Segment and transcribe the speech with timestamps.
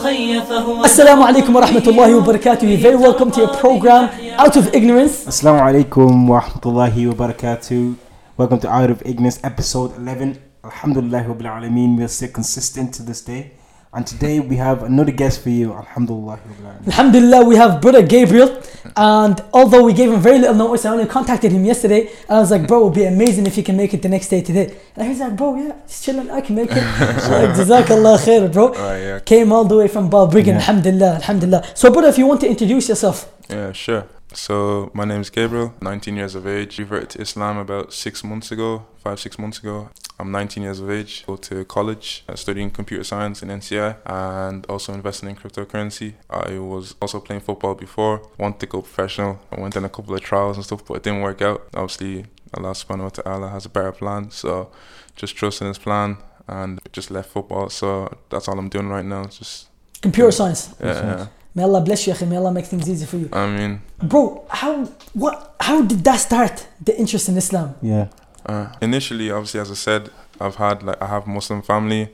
[0.00, 2.64] Assalamu alaikum wa rahmatullahi wa barakatuh.
[2.80, 5.26] Very welcome to your program, Out of Ignorance.
[5.26, 7.96] Assalamu alaikum wa rahmatullahi wa barakatuh.
[8.38, 10.38] Welcome to Out of Ignorance, episode 11.
[10.64, 11.96] Alhamdulillah, wa.
[11.98, 13.52] We are still consistent to this day.
[13.92, 15.72] And today we have another guest for you.
[15.72, 16.38] Alhamdulillah
[16.86, 18.62] Alhamdulillah, we have brother Gabriel.
[18.94, 22.02] And although we gave him very little notice, I only contacted him yesterday.
[22.28, 24.08] And I was like, bro, it would be amazing if you can make it the
[24.08, 24.76] next day today.
[24.94, 26.74] And he's like, bro, yeah, just chilling, I can make it.
[27.20, 28.68] so like, Jazakallah khair, bro.
[28.68, 29.18] Alright, yeah.
[29.18, 30.54] Came all the way from Balbriggan, Yeah.
[30.58, 31.64] Alhamdulillah, Alhamdulillah.
[31.74, 33.28] So, brother, if you want to introduce yourself.
[33.48, 34.06] Yeah, sure.
[34.32, 36.78] So my name is Gabriel, 19 years of age.
[36.78, 39.90] Reverted to Islam about six months ago, five six months ago.
[40.18, 41.24] I'm 19 years of age.
[41.26, 46.14] Go to college, uh, studying computer science in NCI, and also investing in cryptocurrency.
[46.28, 48.22] I was also playing football before.
[48.38, 49.40] Wanted to go professional.
[49.50, 51.68] I went on a couple of trials and stuff, but it didn't work out.
[51.74, 54.30] Obviously, Allah Subhanahu wa Taala has a better plan.
[54.30, 54.70] So
[55.16, 57.70] just trust in His plan, and just left football.
[57.70, 59.24] So that's all I'm doing right now.
[59.24, 59.68] Just
[60.02, 60.74] Computer science.
[60.80, 61.26] yeah.
[61.54, 61.60] Yeah.
[61.60, 62.26] May Allah bless you, akhi.
[62.28, 63.28] May Allah make things easy for you.
[63.32, 64.84] I mean, Bro, how
[65.14, 67.74] what how did that start the interest in Islam?
[67.82, 68.08] Yeah.
[68.46, 72.08] Uh, initially, obviously, as I said, I've had like I have Muslim family.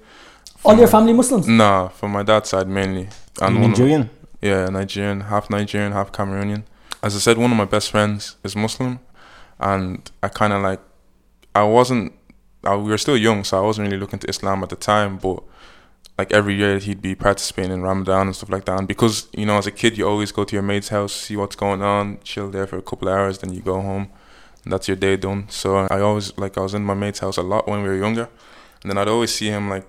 [0.65, 1.47] All From- your family Muslims?
[1.47, 3.09] Nah, from my dad's side mainly.
[3.41, 4.11] And one of- Nigerian?
[4.43, 6.63] yeah, Nigerian, half Nigerian, half Cameroonian.
[7.03, 8.99] As I said, one of my best friends is Muslim,
[9.61, 10.81] and I kind of like,
[11.55, 12.13] I wasn't.
[12.65, 15.19] I, we were still young, so I wasn't really looking to Islam at the time.
[15.19, 15.43] But
[16.19, 18.79] like every year, he'd be participating in Ramadan and stuff like that.
[18.79, 21.37] And because you know, as a kid, you always go to your mate's house, see
[21.37, 24.09] what's going on, chill there for a couple of hours, then you go home,
[24.65, 25.47] and that's your day done.
[25.49, 27.97] So I always like I was in my mate's house a lot when we were
[27.97, 28.29] younger,
[28.83, 29.87] and then I'd always see him like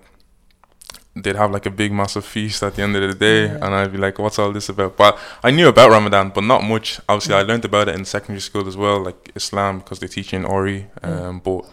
[1.16, 3.56] they'd have like a big massive feast at the end of the day Yeah.
[3.66, 6.62] and I'd be like what's all this about but I knew about Ramadan but not
[6.64, 10.06] much obviously I learned about it in secondary school as well like Islam because they
[10.08, 11.66] teach you in RE um, but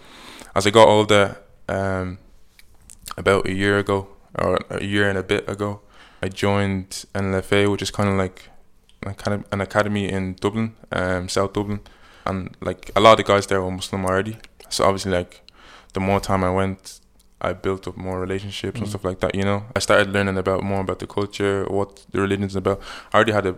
[0.55, 1.37] as I got older
[1.69, 2.17] um,
[3.19, 5.81] about a year ago or a year and a bit ago
[6.23, 8.51] I joined NLFA which is kind of like
[9.17, 11.81] kind of an academy in Dublin um, South Dublin
[12.27, 14.37] and like a lot of the guys there were Muslim already
[14.71, 15.43] so obviously like
[15.93, 17.01] the more time I went
[17.41, 18.91] I built up more relationships and Mm.
[18.91, 19.35] stuff like that.
[19.35, 22.81] You know, I started learning about more about the culture, what the religion's about.
[23.13, 23.57] I already had a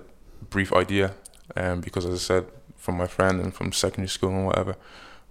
[0.51, 1.15] brief idea,
[1.56, 2.47] um, because as I said,
[2.77, 4.75] from my friend and from secondary school and whatever,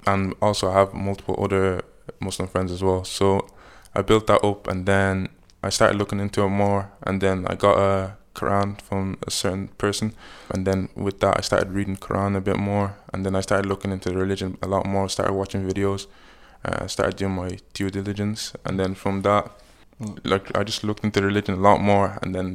[0.08, 1.81] and also I have multiple other
[2.22, 3.03] Muslim friends as well.
[3.03, 3.46] So
[3.94, 5.28] I built that up, and then
[5.66, 9.68] I started looking into it more, and then I got a Quran from a certain
[9.84, 10.14] person,
[10.53, 13.66] and then with that I started reading Quran a bit more, and then I started
[13.66, 15.09] looking into the religion a lot more.
[15.09, 16.08] Started watching videos
[16.66, 19.44] uh, started doing my due diligence, and then from that,
[20.02, 20.20] Mm.
[20.26, 22.47] like I just looked into religion a lot more, and then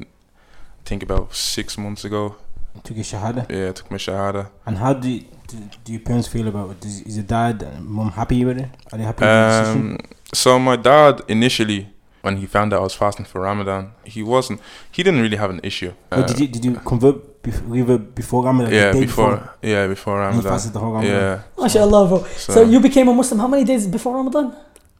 [0.80, 2.36] I think about six months ago,
[2.84, 3.42] Took your Shahada.
[3.50, 4.42] yeah, I took my shahada.
[4.66, 6.84] And how do, you, do, do your parents feel about it?
[6.84, 8.68] Is, is your dad and mom happy with it?
[8.92, 9.90] Are they happy with the decision?
[9.92, 9.98] Um,
[10.34, 11.88] so my dad initially,
[12.22, 14.60] when he found out I was fasting for Ramadan, he wasn't.
[14.96, 15.92] He didn't really have an issue.
[16.10, 18.72] But Uh, did you did you convert before, before Ramadan?
[18.72, 20.52] yeah, the day before, yeah, before And you Ramadan.
[20.52, 21.16] fasted the whole Ramadan?
[21.16, 21.64] Yeah.
[21.64, 22.18] MashaAllah, bro.
[22.36, 24.46] So, So, you became a Muslim how many days before Ramadan?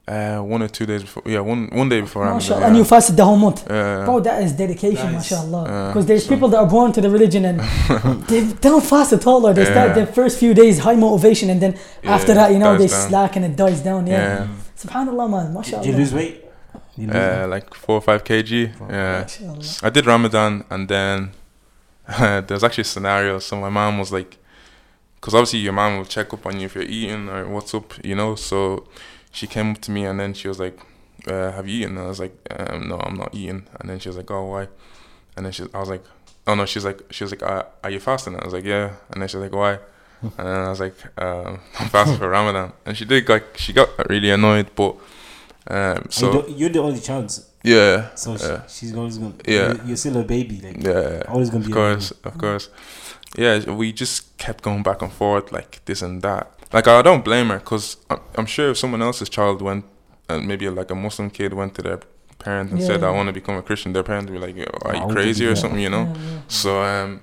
[0.08, 1.22] uh, one or two days before.
[1.34, 2.58] Yeah, one one day before Ramadan.
[2.58, 2.66] Yeah.
[2.66, 3.60] And you fasted the whole month.
[3.70, 5.62] Uh, Bro, that is dedication, That is- mashallah.
[5.64, 7.56] uh, Because there's so- people that are born to the religion and
[8.30, 11.60] they don't fast at all, or they start their first few days high motivation, and
[11.64, 11.72] then
[12.16, 13.08] after that, you know, they down.
[13.08, 14.00] slack and it dies down.
[14.06, 14.16] Yeah.
[14.16, 14.46] Yeah.
[14.82, 15.46] Subhanallah, man.
[15.62, 16.34] Did you lose weight?
[17.06, 18.50] Did you lose Uh, like four or five kg.
[18.88, 19.20] Yeah.
[19.22, 19.86] Mashallah.
[19.86, 21.32] I did Ramadan and then
[22.18, 23.38] there's actually a scenario.
[23.38, 24.36] So my mom was like,
[25.16, 27.92] because obviously your mom will check up on you if you're eating or what's up,
[28.04, 28.34] you know.
[28.34, 28.86] So
[29.30, 30.78] she came up to me and then she was like,
[31.28, 33.98] uh, "Have you eaten?" And I was like, um, "No, I'm not eating." And then
[33.98, 34.68] she was like, "Oh, why?"
[35.36, 36.04] And then she, I was like,
[36.46, 38.92] "Oh no." She's like, she was like, uh, "Are you fasting?" I was like, "Yeah."
[39.10, 39.78] And then she's like, "Why?"
[40.22, 43.72] And then I was like, um, "I'm fasting for Ramadan." And she did like she
[43.74, 44.96] got really annoyed, but
[45.68, 48.66] um, you so don't- you're the only child, yeah, so she, Yeah.
[48.66, 49.34] she's always gonna.
[49.46, 49.54] Yeah.
[49.74, 51.22] You're, you're still a baby, like yeah.
[51.28, 51.70] always gonna be.
[51.72, 51.80] Of be.
[51.80, 52.68] course, of course.
[53.36, 56.50] Yeah, we just kept going back and forth like this and that.
[56.72, 59.84] Like I don't blame her because I'm, I'm sure if someone else's child went,
[60.28, 62.00] and maybe like a Muslim kid went to their
[62.38, 63.08] parent and said, Yeah.
[63.08, 65.46] "I want to become a Christian," their parents would be like, "Yo, "Are you crazy
[65.46, 66.04] or something?" You know.
[66.04, 66.40] Yeah, yeah.
[66.48, 67.20] So um,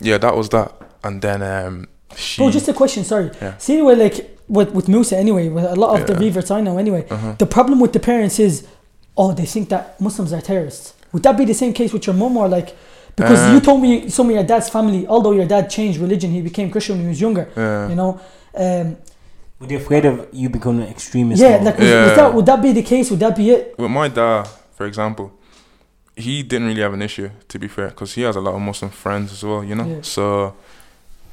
[0.00, 0.70] yeah, that was that.
[1.04, 2.40] And then um, she.
[2.42, 3.30] Bro, just a question, sorry.
[3.40, 3.56] Yeah.
[3.58, 6.76] See, anyway, like with, with Musa, anyway, with a lot of the reverts I know,
[6.84, 7.36] anyway, uh-huh.
[7.42, 8.54] the problem with the parents is,
[9.16, 10.86] oh, they think that Muslims are terrorists.
[11.12, 12.68] Would that be the same case with your mom or like,
[13.16, 16.30] because Uh, you told me some of your dad's family, although your dad changed religion,
[16.30, 17.88] he became Christian when he was younger, Yeah.
[17.90, 18.10] you know?
[18.64, 18.96] Um,
[19.58, 21.40] Were they afraid of you becoming an extremist?
[21.40, 22.14] yeah, or- like, was, was Yeah.
[22.20, 23.10] that, would that be the case?
[23.10, 23.74] Would that be it?
[23.78, 25.26] With my dad, for example,
[26.16, 28.60] he didn't really have an issue, to be fair, because he has a lot of
[28.60, 29.86] Muslim friends as well, you know.
[29.86, 30.02] Yeah.
[30.02, 30.54] So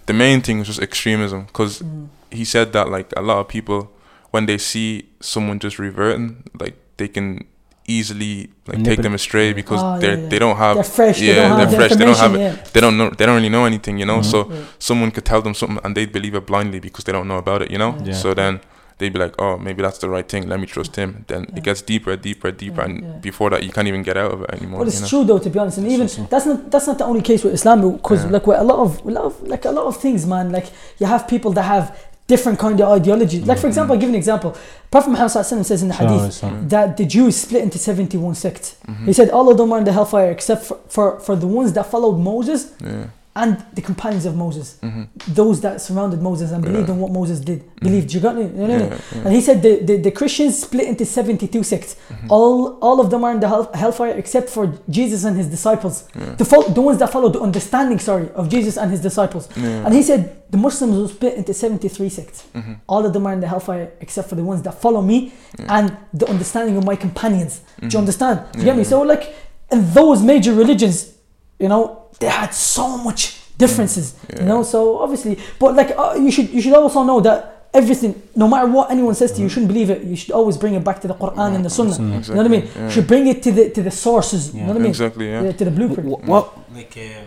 [0.05, 2.07] the main thing was just extremism, because Mm.
[2.31, 3.91] He said that like a lot of people
[4.31, 7.45] when they see someone just reverting like they can
[7.87, 10.29] easily like take them astray because yeah, they're yeah.
[10.29, 11.19] they don't have They're fresh.
[11.21, 13.35] yeah, they don't they're have fresh, they don't have information, they don't know they don't
[13.35, 14.25] really know anything you know Mhm.
[14.25, 14.57] so Yeah.
[14.77, 17.61] someone could tell them something and they'd believe it blindly because they don't know about
[17.63, 18.13] it you know Yeah.
[18.13, 18.59] so then
[18.99, 21.57] they'd be like oh maybe that's the right thing let me trust him then Yeah.
[21.57, 23.09] it gets deeper and deeper deeper Yeah, and yeah.
[23.29, 25.07] before that you can't even get out of it anymore Well, you it's know?
[25.07, 26.27] true though, to be honest, and That's even so true.
[26.29, 28.29] that's not that's not the only case with Islam because Yeah.
[28.35, 30.51] like with a lot of a lot of like a lot of things, man.
[30.51, 30.67] Like
[30.99, 31.85] you have people that have
[32.33, 33.39] different kind of ideology.
[33.49, 34.49] Like for example, I'll give an example.
[34.93, 35.31] Prophet Muhammad
[35.71, 36.41] says in the hadith
[36.73, 38.67] that the Jews split into seventy one sects.
[38.87, 39.05] Mhm.
[39.09, 41.69] He said all of them are in the hellfire except for, for, for the ones
[41.73, 42.61] that followed Moses
[42.91, 43.05] yeah
[43.35, 46.95] and the companions of Moses, hmm those that surrounded Moses and believed Yeah.
[46.95, 47.63] in what Moses did.
[47.79, 48.11] Believed.
[48.13, 48.43] You got me?
[48.43, 49.21] You know what yeah, yeah.
[49.25, 51.95] And he said the, the, the Christians split into 72 sects.
[52.09, 52.27] Mhm.
[52.29, 56.07] All all of them are in the hell, hellfire except for Jesus and his disciples.
[56.15, 56.35] Yeah.
[56.35, 59.47] The, fol- the ones that follow the understanding, sorry, of Jesus and his disciples.
[59.55, 59.85] Yeah.
[59.85, 62.43] And he said the Muslims will split into 73 sects.
[62.55, 62.77] Mhm.
[62.87, 65.31] All of them are in the hellfire except for the ones that follow me
[65.67, 67.61] and the understanding of my companions.
[67.79, 68.39] Do you understand?
[68.53, 68.83] Do you get me?
[68.83, 69.33] So, like,
[69.71, 71.13] in those major religions,
[71.59, 74.39] you know, they had so much differences, Yeah.
[74.41, 74.63] you know.
[74.63, 78.67] So obviously, but like, uh, you should you should also know that everything, no matter
[78.67, 80.03] what anyone says to you, you shouldn't believe it.
[80.03, 81.93] You should always bring it back to the Quran and the Sunnah.
[81.93, 82.19] Sunnah.
[82.21, 82.61] You know what I mean?
[82.63, 84.41] Exactly, You should bring it to the to the sources.
[84.53, 84.65] You Yeah.
[84.65, 84.89] know what I mean?
[84.89, 86.05] exactly yeah Yeah, to the blueprint.
[86.09, 86.45] What, what
[86.75, 87.23] like uh,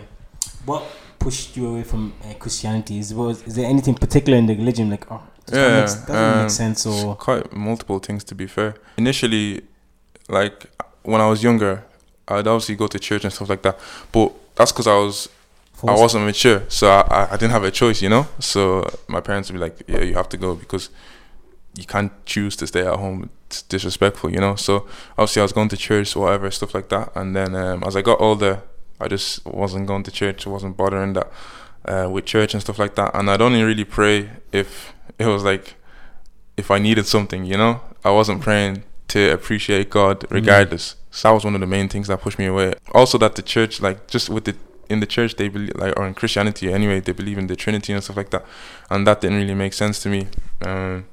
[0.65, 0.83] what
[1.19, 2.95] pushed you away from uh, Christianity?
[2.99, 5.21] Is was is there anything particular in the religion like oh
[5.51, 8.71] Yeah, yeah, makes, doesn't um, make sense or quite multiple things to be fair.
[8.97, 9.61] Initially,
[10.39, 10.57] like
[11.11, 11.73] when I was younger,
[12.27, 13.79] I'd obviously go to church and stuff like that.
[14.11, 15.29] But that's because I was
[15.85, 18.27] I wasn't mature, so I, I, didn't have a choice, you know.
[18.39, 20.89] So my parents would be like, "Yeah, you have to go because
[21.75, 23.29] you can't choose to stay at home.
[23.47, 24.87] It's disrespectful, you know." So
[25.17, 27.11] obviously, I was going to church, or whatever stuff like that.
[27.15, 28.61] And then um, as I got older,
[28.99, 30.47] I just wasn't going to church.
[30.47, 31.31] I wasn't bothering that
[31.85, 33.13] uh, with church and stuff like that.
[33.13, 35.75] And I'd only really pray if it was like
[36.55, 37.81] if I needed something, you know.
[38.05, 40.95] I wasn't praying to appreciate God regardless.
[41.15, 42.73] So that was one of the main things that pushed me away.
[42.91, 44.55] Also, that the church, like, just with the
[44.89, 47.93] in the church, they believe, like, or in Christianity anyway, they believe in the Trinity
[47.93, 48.43] and stuff like that,
[48.89, 50.27] and that didn't really make sense to me.
[50.65, 51.05] Um,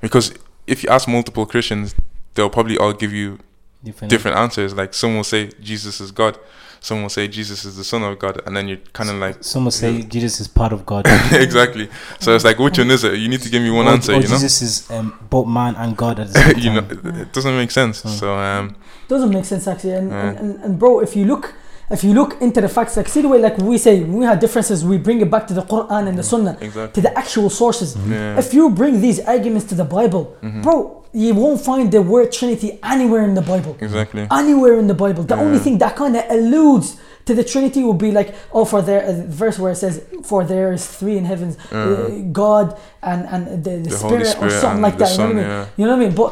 [0.00, 0.32] because
[0.68, 1.92] if you ask multiple Christians,
[2.34, 3.40] they'll probably all give you
[3.82, 4.74] different, different answers.
[4.74, 6.38] Like, some will say Jesus is God,
[6.82, 9.42] some will say Jesus is the Son of God, and then you're kind of like,
[9.44, 11.06] Some will say Jesus is part of God.
[11.32, 11.88] exactly.
[12.18, 13.18] So it's like, which one is it?
[13.18, 14.28] You need to give me one or, answer, or you know.
[14.28, 16.62] Jesus is um, both man and God at the same time.
[16.62, 18.02] you know, it it doesn't make sense.
[18.02, 18.08] Mm.
[18.18, 18.76] So um,
[19.08, 20.28] doesn't make sense actually and, Yeah.
[20.28, 21.54] and, and, and bro if you look
[21.90, 24.24] if you look into the facts like see the way like we say when we
[24.24, 26.92] had differences we bring it back to the quran and the sunnah exactly.
[26.94, 28.38] to the actual sources Yeah.
[28.38, 30.62] if you bring these arguments to the bible Mhm.
[30.62, 34.26] bro you won't find the word trinity anywhere in the bible Exactly.
[34.30, 36.96] anywhere in the bible the only thing that kind of alludes
[37.26, 39.12] to the trinity would be like oh for there uh,
[39.42, 42.66] verse where it says for there is three in heavens uh, god
[43.02, 45.40] and and the, the, the Holy spirit, or something like that you know what I
[45.40, 45.46] mean?
[45.46, 45.66] Yeah.
[45.76, 46.14] You know what I mean?
[46.14, 46.30] But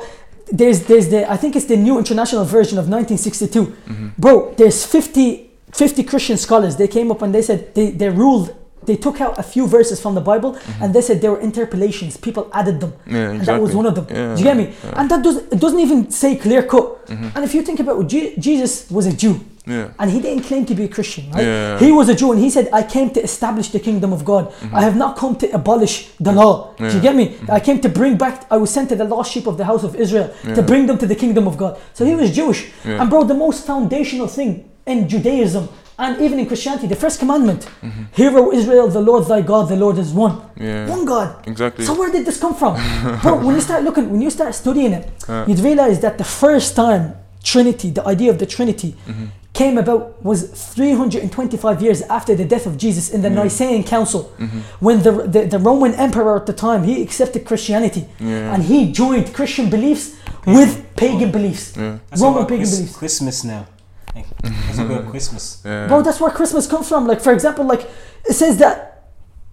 [0.52, 3.66] there's there's the I think it's the new international version of 1962.
[3.88, 4.10] Mhm.
[4.18, 6.76] Bro, there's 50 50 Christian scholars.
[6.76, 8.54] They came up and they said they they ruled.
[8.86, 12.16] They took out a few verses from the Bible and they said there were interpolations.
[12.16, 13.30] People added them, Yeah.
[13.32, 14.06] and that was one of them.
[14.10, 14.34] Yeah.
[14.34, 14.66] Do you get me?
[14.84, 14.98] Yeah.
[15.00, 17.06] And that does it doesn't even say clear cut.
[17.06, 17.30] Mhm.
[17.36, 19.34] And if you think about it, Jesus was a Jew
[19.66, 19.88] Yeah.
[19.98, 21.44] and he didn't claim to be a Christian, right?
[21.44, 21.78] Yeah.
[21.78, 24.52] He was a Jew and he said, I came to establish the kingdom of God.
[24.72, 26.74] I have not come to abolish the law.
[26.76, 27.36] Do you get me?
[27.48, 29.84] I came to bring back, I was sent to the lost sheep of the house
[29.84, 31.78] of Israel to bring them to the kingdom of God.
[31.94, 32.60] So he was Jewish.
[32.84, 33.00] Yeah.
[33.00, 34.50] And bro, the most foundational thing
[34.86, 35.68] in Judaism
[35.98, 37.68] and even in Christianity, the first commandment,
[38.12, 40.36] Hear, O Israel, the Lord thy God, the Lord is one.
[40.36, 40.62] Mm-hmm.
[40.64, 40.88] Yeah.
[40.88, 41.46] One God.
[41.46, 41.84] Exactly.
[41.84, 42.74] So where did this come from?
[43.22, 45.44] Bro, when you start looking, when you start studying it, Uh.
[45.46, 47.02] you'd realize that the first time
[47.44, 49.26] Trinity, the idea of the Trinity, Mm-hmm.
[49.52, 54.58] Came about was 325 years after the death of Jesus in the Nicene Council, Mm-hmm.
[54.86, 58.54] when the, the the Roman emperor at the time he accepted Christianity Yeah.
[58.54, 60.14] and he joined Christian beliefs
[60.46, 61.98] with pagan beliefs, Yeah.
[62.18, 62.96] Roman pagan Chris- beliefs.
[62.96, 63.66] Christmas now.
[64.14, 65.62] Like, That's about Christmas.
[65.64, 65.86] Yeah.
[65.88, 67.06] Bro, that's where Christmas comes from.
[67.06, 67.82] Like, for example, like
[68.28, 68.99] it says that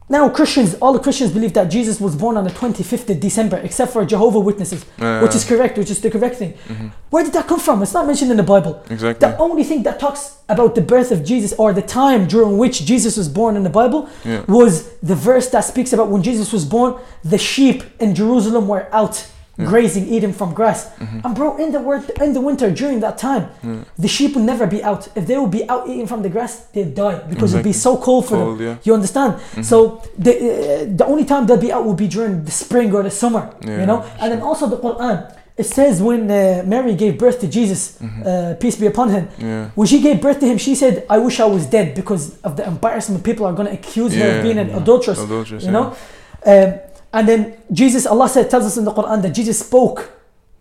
[0.10, 3.58] now Christians, all the Christians believe that Jesus was born on the 25th of December,
[3.58, 5.22] except for Jehovah Witnesses, Yeah.
[5.22, 6.54] which is correct, which is the correct thing.
[6.54, 6.88] Mm-hmm.
[7.10, 7.82] Where did that come from?
[7.84, 8.82] It's not mentioned in the Bible.
[8.90, 9.28] Exactly.
[9.28, 12.86] The only thing that talks about the birth of Jesus or the time during which
[12.86, 14.44] Jesus was born in the Bible Yeah.
[14.48, 18.88] was the verse that speaks about when Jesus was born, the sheep in Jerusalem were
[18.94, 20.86] out grazing, eating from grass.
[20.86, 21.20] Mm-hmm.
[21.26, 23.50] And bro, in the word, in the winter during that time,
[23.98, 25.08] the sheep would never be out.
[25.16, 27.98] If they would be out eating from the grass, they'd die because it'd be so
[27.98, 28.68] cold for Cold, them.
[28.68, 28.74] yeah.
[28.74, 28.90] Mm-hmm.
[28.90, 29.32] You understand?
[29.66, 33.04] So the uh, the only time they'll be out will be during the spring or
[33.04, 33.44] the summer.
[33.62, 35.34] Yeah, you know, and then also the Quran.
[35.58, 39.48] It says when uh, Mary gave birth to Jesus, uh, peace be upon him, Mm-hmm.
[39.48, 39.70] Yeah.
[39.74, 42.52] when she gave birth to him, she said, "I wish I was dead because of
[42.58, 44.78] the embarrassment people are going to accuse her of being an yeah.
[44.82, 45.78] adulteress." Adulterous, You yeah.
[45.80, 45.86] know,
[46.46, 46.70] um,
[47.14, 50.12] and then Jesus, Allah said, tells us in the Quran that Jesus spoke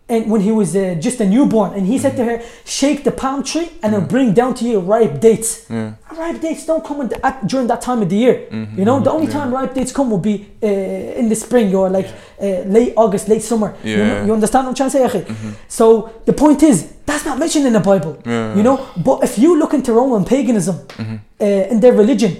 [0.09, 3.11] and when he was uh, just a newborn, and he said to her, "Shake the
[3.11, 5.95] palm tree, and it'll bring down to you ripe dates." Yeah.
[6.17, 8.47] Ripe dates don't come in the, at, during that time of the year.
[8.49, 9.33] Mhm, You know, the only yeah.
[9.33, 12.07] time ripe dates come will be uh, in the spring or like
[12.41, 12.45] uh,
[12.77, 13.75] late August, late summer.
[13.83, 15.19] You, know, you understand what I'm trying to say?
[15.25, 15.53] Mhm.
[15.67, 18.17] So the point is, that's not mentioned in the Bible.
[18.25, 18.55] Yeah.
[18.55, 21.19] You know, but if you look into Roman paganism Mhm.
[21.41, 22.31] uh, in their religion,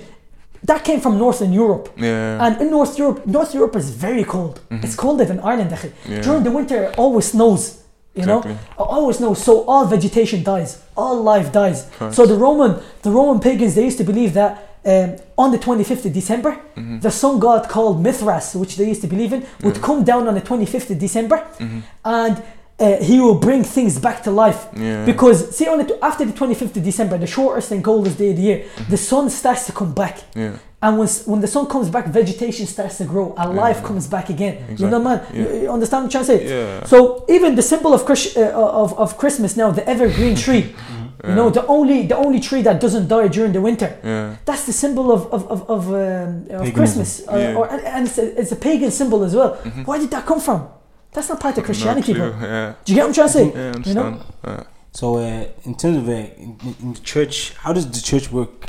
[0.64, 1.90] that came from Northern Europe.
[1.98, 2.46] Yeah.
[2.46, 4.60] And in North Europe, North Europe is very cold.
[4.70, 5.72] It's colder than Ireland.
[6.08, 6.22] Yeah.
[6.22, 7.84] During the winter, it always snows.
[8.16, 9.44] You know, it always snows.
[9.44, 11.86] So all vegetation dies, all life dies.
[12.12, 16.06] So the Roman, the Roman pagans, they used to believe that um, on the 25th
[16.06, 17.02] of December, Mhm.
[17.02, 19.82] the sun god called Mithras, which they used to believe in, would Yeah.
[19.88, 21.82] come down on the 25th of December, Mhm.
[22.06, 22.42] and
[22.80, 24.68] uh, he will bring things back to life.
[24.76, 25.06] Yeah.
[25.06, 28.36] Because see, on the, after the 25th of December, the shortest and coldest day of
[28.38, 28.92] the year, Mm-hmm.
[28.92, 30.16] the sun starts to come back.
[30.36, 30.58] yeah.
[30.80, 33.62] And when, when the sun comes back, vegetation starts to grow and Yeah.
[33.68, 34.56] life comes back again.
[34.78, 35.22] You know, man?
[35.34, 35.40] Yeah.
[35.40, 36.50] You, you understand what I'm trying to say?
[36.50, 36.86] Yeah.
[36.86, 38.52] So even the symbol of, Chris, uh,
[38.84, 40.76] of, of Christmas now, the evergreen tree,
[41.28, 43.90] you know, the only the only tree that doesn't die during the winter.
[44.04, 44.36] Yeah.
[44.46, 47.58] That's the symbol of of of, of, um, of Christmas, uh, Yeah.
[47.58, 49.52] or and, and it's, a, it's a pagan symbol as well.
[49.64, 49.84] Mhm.
[49.88, 50.60] Why did that come from?
[51.18, 52.28] That's not part of Christianity, bro.
[52.40, 52.74] Yeah.
[52.86, 53.46] Do you get what I'm trying to say?
[53.52, 54.04] Yeah, I You know?
[54.04, 54.22] understand.
[54.46, 54.64] Yeah.
[54.92, 58.32] So, uh, in terms of uh, in, in- in the church, how does the church
[58.32, 58.68] work?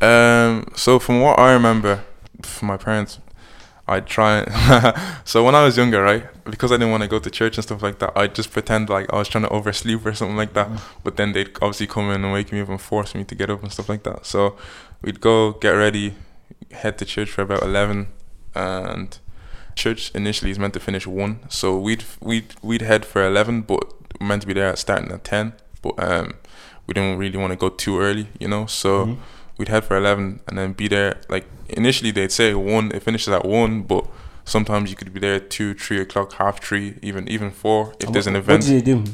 [0.00, 2.04] Um, so from what I remember
[2.42, 3.20] from my parents,
[3.86, 4.44] I try.
[5.24, 7.64] so when I was younger, right, because I didn't want to go to church and
[7.64, 10.54] stuff like that, I'd just pretend like I was trying to oversleep or something like
[10.54, 10.68] that.
[11.04, 13.50] But then they'd obviously come in and wake me up and force me to get
[13.50, 14.26] up and stuff like that.
[14.26, 14.56] So
[15.02, 16.14] we'd go get ready,
[16.72, 18.08] head to church for about eleven,
[18.54, 19.18] and
[19.74, 21.40] church initially is meant to finish one.
[21.48, 25.10] So we'd we'd we'd head for eleven, but we're meant to be there at starting
[25.12, 25.52] at ten.
[25.82, 26.34] But um,
[26.86, 28.66] we didn't really want to go too early, you know.
[28.66, 29.16] So Mhm.
[29.58, 33.28] we'd head for 11 and then be there like initially they'd say 1 it finishes
[33.32, 34.04] at 1 but
[34.44, 38.26] sometimes you could be there 2 3 o'clock half 3 even even 4 if there's
[38.26, 39.04] an event What do they do?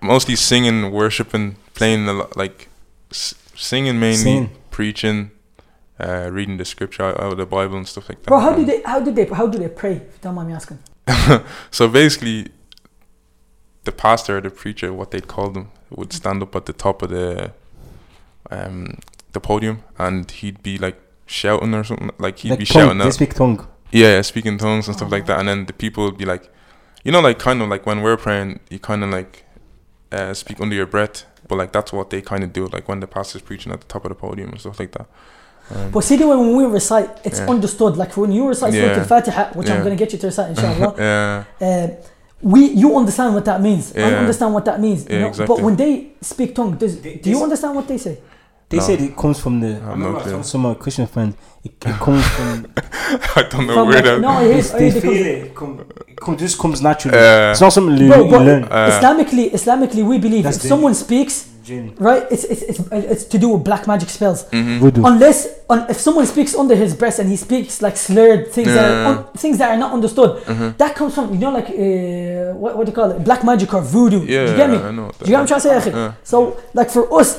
[0.00, 2.68] mostly singing worshiping playing a lot like
[3.10, 4.50] s- singing mainly Singing.
[4.70, 5.30] preaching
[6.00, 8.52] uh, reading the scripture out, out of the bible and stuff like that Bro, how
[8.54, 9.92] do Um, they how do they how do they pray?
[9.96, 10.78] If you don't mind me asking.
[11.70, 12.48] so basically
[13.84, 17.02] the pastor or the preacher what they'd call them would stand up at the top
[17.02, 17.52] of the
[18.50, 18.98] um
[19.32, 22.98] the podium and he'd be like shouting or something like he'd Like be tongue, shouting
[22.98, 23.66] they out speak tongue.
[23.92, 26.52] yeah speaking tongues and stuff like that and then the people would be like
[27.04, 29.44] you know like kind of like when we're praying you kind of like
[30.12, 33.00] uh, speak under your breath but like that's what they kind of do like when
[33.00, 35.06] the pastor's preaching at the top of the podium and stuff like that
[35.70, 37.48] um, But see the way when we recite, it's Yeah.
[37.50, 37.96] understood.
[37.96, 40.94] Like when you recite Surah Al-Fatiha, which I'm going to get you to recite inshallah.
[40.98, 41.88] yeah uh,
[42.42, 43.92] we you understand what that means.
[43.96, 44.18] I Yeah.
[44.20, 45.00] understand what that means.
[45.08, 45.28] you Yeah, know?
[45.28, 45.56] exactly.
[45.56, 48.18] But when they speak tongue, does, They- do you s- understand what they say?
[48.68, 48.82] They No.
[48.82, 49.68] said it comes from the.
[49.68, 50.32] I no remember I clue.
[50.32, 51.34] told some of my Christian friends.
[51.64, 52.66] It, it comes from.
[53.36, 55.26] I don't know where like- that no, they, here's, they feel cause- it.
[55.26, 57.16] It, come, it come, just comes naturally.
[57.18, 58.64] Uh, it's not something you, Bro, you but learn.
[58.64, 61.94] Uh, Islamically, Islamically, we believe That's if the- someone speaks, Jinn.
[61.98, 64.44] right, it's it's, it's it's to do with black magic spells.
[64.52, 64.78] mhm.
[64.80, 65.02] Voodoo.
[65.04, 65.38] Unless
[65.70, 69.06] un, if someone speaks under his breath and he speaks like slurred things that are
[69.10, 70.76] un, things that are not understood, Mhm.
[70.76, 73.72] that comes from you know like uh, what what do you call it, black magic
[73.74, 74.20] or voodoo.
[74.26, 74.76] yeah do you get me?
[74.76, 75.90] I know Do you get what I'm trying to say?
[75.90, 76.12] Yeah.
[76.22, 76.36] So,
[76.74, 77.38] like for us,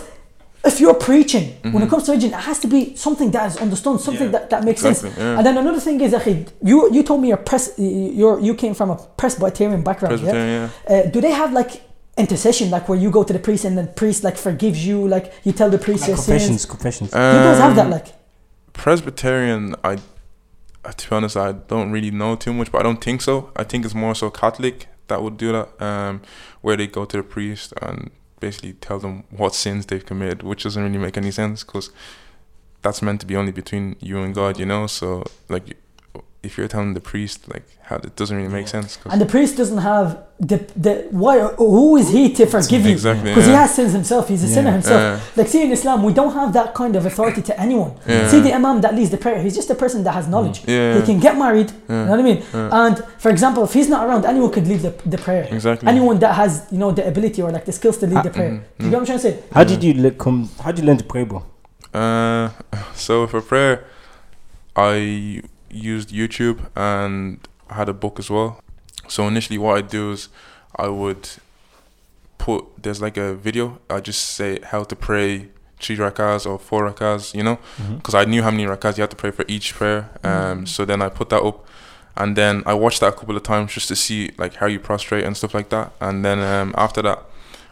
[0.66, 1.84] if you're preaching, when Mhm.
[1.86, 4.40] it comes to religion, it has to be something that is understood, something Yeah.
[4.40, 5.04] that, that makes sense.
[5.04, 5.38] Yeah.
[5.38, 8.74] And then another thing is, akhi, you you told me your press, you you came
[8.74, 10.14] from a Presbyterian background.
[10.20, 10.32] Yeah?
[10.32, 10.94] Presbyterian, yeah.
[10.94, 11.72] Uh, do they have like
[12.18, 15.34] intercession, like where you go to the priest and the priest like forgives you, like
[15.44, 16.66] you tell the priest Like your confessions, sins?
[16.66, 17.10] confessions.
[17.12, 18.08] You guys have that, Um, like.
[18.74, 19.98] Presbyterian, I,
[20.84, 23.52] uh, to be honest, I don't really know too much, but I don't think so.
[23.56, 26.22] I think it's more so Catholic that would do that, um,
[26.62, 30.64] where they go to the priest and basically tell them what sins they've committed, which
[30.64, 31.90] doesn't really make any sense because
[32.82, 34.88] that's meant to be only between you and God, you know.
[34.88, 35.78] So like,
[36.46, 38.90] if you're telling the priest like how it doesn't really make sense.
[39.12, 40.08] And the priest doesn't have
[40.52, 41.36] the the why?
[41.58, 42.92] Who is he to forgive you?
[42.98, 44.24] exactly Because he has sins himself.
[44.32, 44.54] He's a Yeah.
[44.58, 45.02] sinner himself.
[45.02, 45.20] Yeah.
[45.38, 47.92] Like, see, in Islam, we don't have that kind of authority to anyone.
[48.08, 48.28] Yeah.
[48.32, 50.58] See, the imam that leads the prayer, he's just a person that has knowledge.
[50.68, 50.98] Yeah.
[51.00, 52.40] He can get married, you know what I mean?
[52.54, 52.82] Yeah.
[52.86, 55.46] And for example, if he's not around, anyone could lead the, the prayer.
[55.58, 55.88] Exactly.
[55.94, 58.52] Anyone that has, you know, the ability or like the skills to lead the prayer.
[58.52, 59.34] mhm, Do you get what I'm trying to say?
[59.58, 60.40] How did you le- come?
[60.64, 61.40] How did you learn to pray, bro?
[61.94, 62.50] Uh,
[63.06, 63.76] so for prayer,
[64.76, 65.42] I
[65.76, 67.40] used YouTube and
[67.70, 68.60] had a book as well.
[69.08, 70.30] So initially, what I do is
[70.76, 71.30] I would
[72.38, 73.80] put there's like a video.
[73.90, 77.60] I just say how to pray three rakas or four rakas, you know,
[77.98, 80.10] because I knew how many rakas you had to pray for each prayer.
[80.24, 81.66] Um, so then I put that up,
[82.16, 84.80] and then I watched that a couple of times just to see like how you
[84.80, 85.92] prostrate and stuff like that.
[86.00, 87.20] And then um, after that,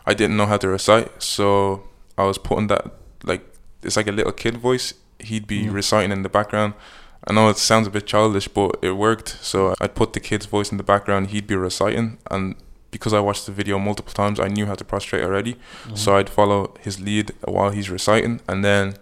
[0.05, 1.83] I didn't know how to recite, so
[2.17, 2.85] I was putting that
[3.23, 3.41] like
[3.81, 4.93] it's like a little kid voice.
[5.19, 5.73] He'd be Mm.
[5.73, 6.73] reciting in the background.
[7.25, 9.37] I know it sounds a bit childish, but it worked.
[9.41, 11.27] So I'd put the kid's voice in the background.
[11.27, 12.55] He'd be reciting, and
[12.91, 15.53] because I watched the video multiple times, I knew how to prostrate already.
[15.53, 15.95] Mm-hmm.
[15.95, 18.95] So I'd follow his lead while he's reciting, and then,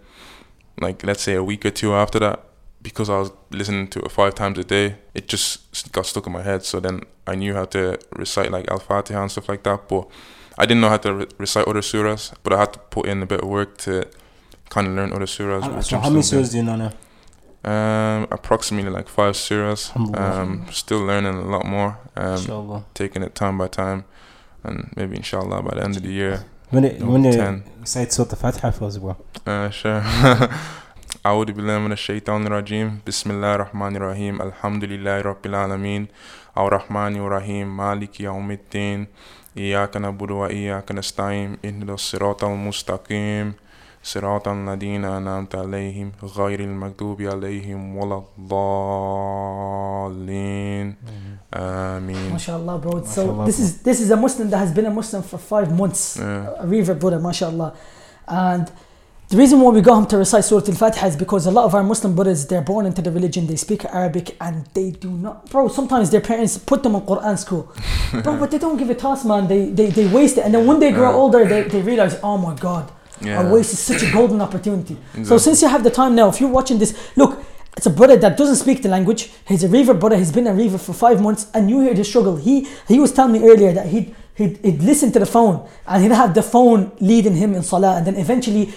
[0.79, 2.43] like let's say a week or two after that,
[2.81, 6.33] because I was listening to it five times a day, it just got stuck in
[6.33, 6.63] my head.
[6.63, 10.07] So then I knew how to recite like Al Fatiha and stuff like that, but
[10.57, 12.33] I didn't know how to re- recite other surahs.
[12.43, 14.07] But I had to put in a bit of work to
[14.69, 15.83] kind of learn other surahs.
[15.83, 16.91] So how many surahs do you know now?
[17.63, 19.95] Um, approximately like five surahs.
[20.17, 21.99] Um, still learning a lot more.
[22.15, 24.05] Um, taking it time by time,
[24.63, 26.45] and maybe inshallah by the end of the year.
[26.71, 29.17] When it, when you say Surah Fatiha for us, well.
[29.45, 30.01] Uh, sure.
[31.25, 36.07] أعوذ بالله من الشيطان الرجيم بسم الله الرحمن الرحيم الحمد لله رب العالمين
[36.57, 39.07] الرحمن الرحيم مالك يوم الدين
[39.57, 42.43] إياك نعبد وإياك نستعين إهدنا الصراط
[44.03, 50.15] صراط الذين أنعمت عليهم غير المكتوب عليهم ولا الضالين
[51.53, 53.45] آمين ما شاء الله bro so الله.
[53.45, 56.49] this is this is a Muslim that has been a Muslim for five months yeah.
[56.59, 57.73] a revert brother ما شاء الله
[58.27, 58.71] and
[59.31, 61.73] the reason why we got him to recite Surah Al-Fatiha is because a lot of
[61.73, 65.49] our Muslim brothers, they're born into the religion, they speak Arabic, and they do not...
[65.49, 67.73] Bro, sometimes their parents put them in Qur'an school.
[68.23, 69.47] bro, but they don't give a toss, man.
[69.47, 70.43] They, they, they waste it.
[70.43, 72.91] And then when they grow older, they, they realize, oh my God,
[73.21, 73.51] yeah.
[73.51, 74.97] Wasted such a golden opportunity.
[75.23, 77.43] So since you have the time now, if you're watching this, look,
[77.77, 79.31] it's a brother that doesn't speak the language.
[79.47, 80.17] He's a revert brother.
[80.17, 82.35] He's been a revert for five months, and you hear the struggle.
[82.35, 86.03] He he was telling me earlier that he'd he'd, he'd listen to the phone and
[86.03, 88.73] he'd have the phone leading him in salah, and then eventually,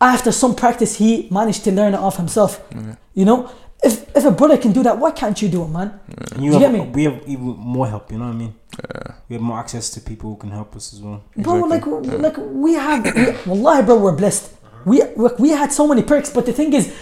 [0.00, 2.60] after some practice, he managed to learn it off himself.
[2.74, 2.96] Yeah.
[3.14, 3.50] You know,
[3.84, 6.00] if if a brother can do that, why can't you do it, man?
[6.32, 6.80] And you Do you have, get me?
[6.92, 8.54] We have even more help, you know what I mean?
[8.72, 9.14] Yeah.
[9.28, 11.22] We have more access to people who can help us as well.
[11.36, 12.16] Bro, like Yeah.
[12.26, 14.52] like we have, we, wallahi, bro, we're blessed.
[14.84, 16.92] We look, we had so many perks, but the thing is,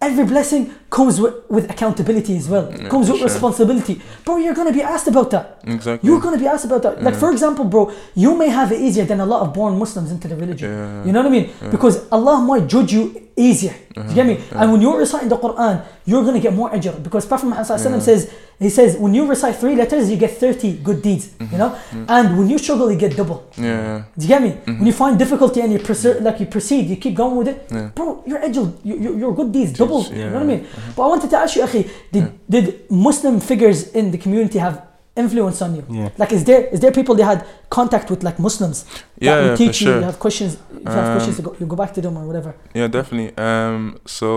[0.00, 2.70] every blessing comes with, with accountability as well.
[2.70, 3.28] Yeah, comes with sure.
[3.28, 4.36] responsibility, bro.
[4.36, 5.60] You're gonna be asked about that.
[5.64, 6.06] Exactly.
[6.08, 7.02] You're gonna be asked about that.
[7.02, 10.10] Like for example, bro, you may have it easier than a lot of born Muslims
[10.10, 10.70] into the religion.
[10.70, 11.04] Yeah.
[11.04, 11.50] You know what I mean?
[11.62, 11.70] Yeah.
[11.70, 13.74] Because Allah might judge you easier.
[13.94, 14.34] Do you get me?
[14.34, 14.62] Yeah.
[14.62, 17.02] And when you're reciting the Quran, you're gonna get more ajr.
[17.02, 20.78] Because Prophet Muhammad Wasallam says, he says, when you recite three letters, you get 30
[20.84, 21.32] good deeds.
[21.40, 21.56] You mm-hmm.
[21.56, 21.70] know?
[21.70, 22.04] Mm-hmm.
[22.08, 23.48] And when you struggle, you get double.
[23.56, 24.04] Yeah.
[24.16, 24.50] Do you get me?
[24.50, 24.78] Mm-hmm.
[24.78, 27.66] When you find difficulty and you perse- like you proceed, you keep going with it,
[27.70, 27.90] Yeah.
[27.94, 28.22] bro.
[28.26, 30.04] Your ajr, your, your, your good deeds double.
[30.04, 30.66] You know what I mean?
[30.96, 34.82] But I wanted to ask you, Akhi, did did Muslim figures in the community have
[35.16, 35.84] influence on you?
[35.90, 36.08] Yeah.
[36.18, 39.50] Like, is there is there people they had contact with, like Muslims, that Yeah, yeah,
[39.50, 39.86] for teach you?
[39.88, 39.96] sure.
[39.98, 40.52] You have questions.
[40.54, 42.54] If you have Um, questions, to go, you go back to them or whatever.
[42.74, 43.30] Yeah, definitely.
[43.36, 44.28] Um, so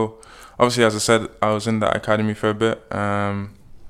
[0.60, 2.76] obviously, as I said, I was in the academy for a bit.
[2.92, 3.38] Um,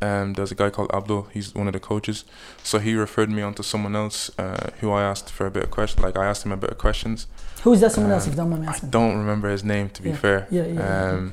[0.02, 1.28] um, there's a guy called Abdul.
[1.32, 2.26] He's one of the coaches.
[2.62, 5.64] So he referred me on to someone else uh, who I asked for a bit
[5.64, 6.04] of question.
[6.04, 7.28] Like I asked him a bit of questions.
[7.64, 7.94] Who's that?
[7.94, 10.10] Someone else, Um, if you don't mind me I don't remember his name to be
[10.10, 10.16] Yeah.
[10.18, 10.48] fair.
[10.52, 11.30] Yeah, yeah, yeah.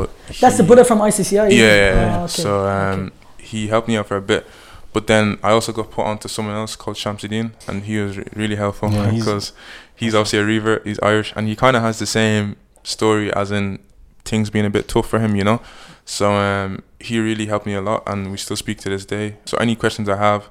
[0.00, 1.50] But That's the he- brother from ICCI.
[1.50, 2.16] Yeah, yeah, yeah.
[2.18, 2.92] Ah, okay, So okay.
[3.00, 4.46] um, he helped me out for a bit.
[4.92, 8.24] But then I also got put onto someone else called Shamsuddin, and he was re-
[8.36, 9.52] really helpful Yeah, he's- because
[9.96, 10.86] he's, obviously a revert.
[10.86, 13.78] He's Irish, and he kind of has the same story as in
[14.24, 15.60] things being a bit tough for him, you know.
[16.04, 19.36] So um, he really helped me a lot, and we still speak to this day.
[19.46, 20.48] So any questions I have,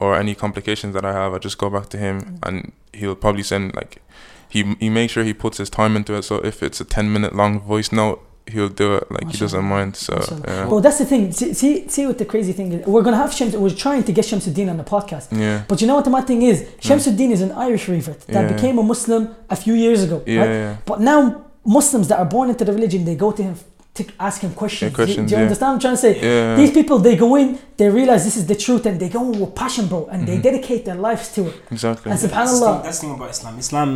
[0.00, 2.38] or any complications that I have, I just go back to him, Mm.
[2.48, 4.00] and he'll probably send like
[4.48, 6.22] he he makes sure he puts his time into it.
[6.22, 8.18] So if it's a ten minute long voice note,
[8.52, 9.62] he'll do it like he doesn't Mashallah.
[9.62, 9.96] mind.
[9.96, 10.42] So Mashallah.
[10.46, 10.66] yeah.
[10.68, 11.32] Bro, that's the thing.
[11.32, 12.86] See, see, see what the crazy thing is.
[12.86, 13.56] We're gonna have Shams.
[13.56, 15.26] We're trying to get Shamsuddin on the podcast.
[15.32, 15.64] Yeah.
[15.68, 16.62] But you know what the mad thing is?
[16.80, 18.52] Shamsuddin is an Irish revert that Yeah.
[18.54, 20.22] became a Muslim a few years ago.
[20.26, 20.48] Yeah, right?
[20.50, 20.76] yeah.
[20.90, 21.20] But now
[21.64, 23.54] Muslims that are born into the religion, they go to him
[23.94, 24.90] to ask him questions.
[24.90, 25.44] Yeah, questions, do you yeah.
[25.46, 26.14] understand what I'm trying to say?
[26.20, 26.56] Yeah.
[26.56, 29.38] These people, they go in, they realize this is the truth, and they go in
[29.40, 30.26] with passion, bro, and Mm-hmm.
[30.30, 31.54] they dedicate their lives to it.
[31.70, 32.10] Exactly.
[32.10, 33.58] And That's the, subhanallah, thing, that's the thing about Islam.
[33.58, 33.90] Islam,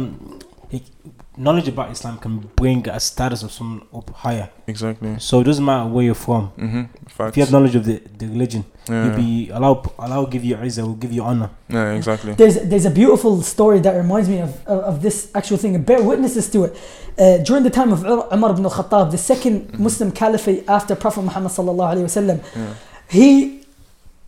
[0.71, 0.83] it,
[1.39, 4.51] knowledge about Islam can bring a status of someone up higher.
[4.67, 5.17] Exactly.
[5.19, 6.53] So it doesn't matter where you're from.
[6.59, 6.83] Mm-hmm.
[7.29, 9.05] If you have knowledge of the, the religion, yeah.
[9.07, 9.83] you'll be Allah.
[9.99, 11.51] Allah will give you izzah, will give you honor.
[11.69, 12.33] yeah, exactly.
[12.35, 15.85] there's there's a beautiful story that reminds me of, of, of this actual thing and
[15.87, 16.77] bear witnesses to it.
[17.19, 21.51] Uh, during the time of Umar ibn al-Khattab, the 2nd Muslim caliphate after Prophet Muhammad
[21.53, 22.75] sallallahu alaihi wasallam, Yeah.
[23.09, 23.63] he,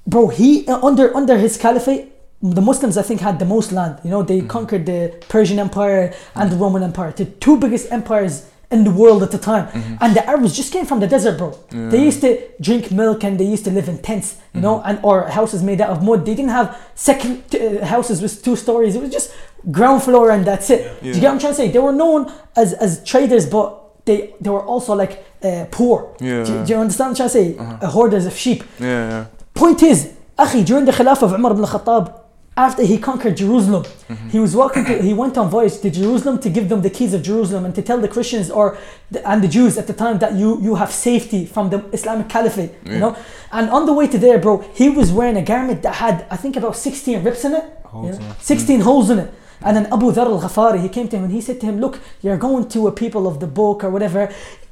[0.07, 2.05] bro, he uh, under under his caliphate,
[2.43, 4.01] the Muslims I think had the most land.
[4.05, 8.47] You know, they conquered the Persian Empire and the Roman Empire, the two biggest empires
[8.71, 9.67] in the world at the time.
[10.01, 11.59] And the Arabs just came from the desert, bro.
[11.71, 15.01] They used to drink milk and they used to live in tents, you know, and
[15.03, 16.25] or houses made out of mud.
[16.25, 18.95] They didn't have second uh, houses with two stories.
[18.95, 19.33] It was just
[19.73, 21.03] ground floor and that's it.
[21.03, 21.69] Do you get what I'm trying to say?
[21.71, 26.15] They were known as as traders, but they they were also like uh, poor.
[26.21, 26.45] Yeah.
[26.45, 27.59] Do, do you understand what I'm trying to say?
[27.59, 28.63] Uh, hoarders of sheep.
[28.79, 29.27] Yeah, yeah.
[29.53, 32.20] Point is, Akhi, during the Khilafah of Umar ibn al-Khattab,
[32.67, 34.29] after he conquered Jerusalem, Mm-hmm.
[34.35, 34.85] he was walking.
[34.89, 37.73] To, he went on voyage to Jerusalem to give them the keys of Jerusalem and
[37.79, 38.67] to tell the Christians or
[39.15, 42.27] the, and the Jews at the time that you you have safety from the Islamic
[42.37, 42.73] Caliphate.
[42.93, 43.13] You know,
[43.57, 46.37] and on the way to there, bro, he was wearing a garment that had I
[46.43, 47.65] think about sixteen rips in it.
[48.05, 48.43] You know, it.
[48.53, 49.31] 16 holes in it.
[49.67, 51.95] And then Abu Dhar al-Ghafari, he came to him and he said to him, look,
[52.23, 54.21] you're going to a people of the book or whatever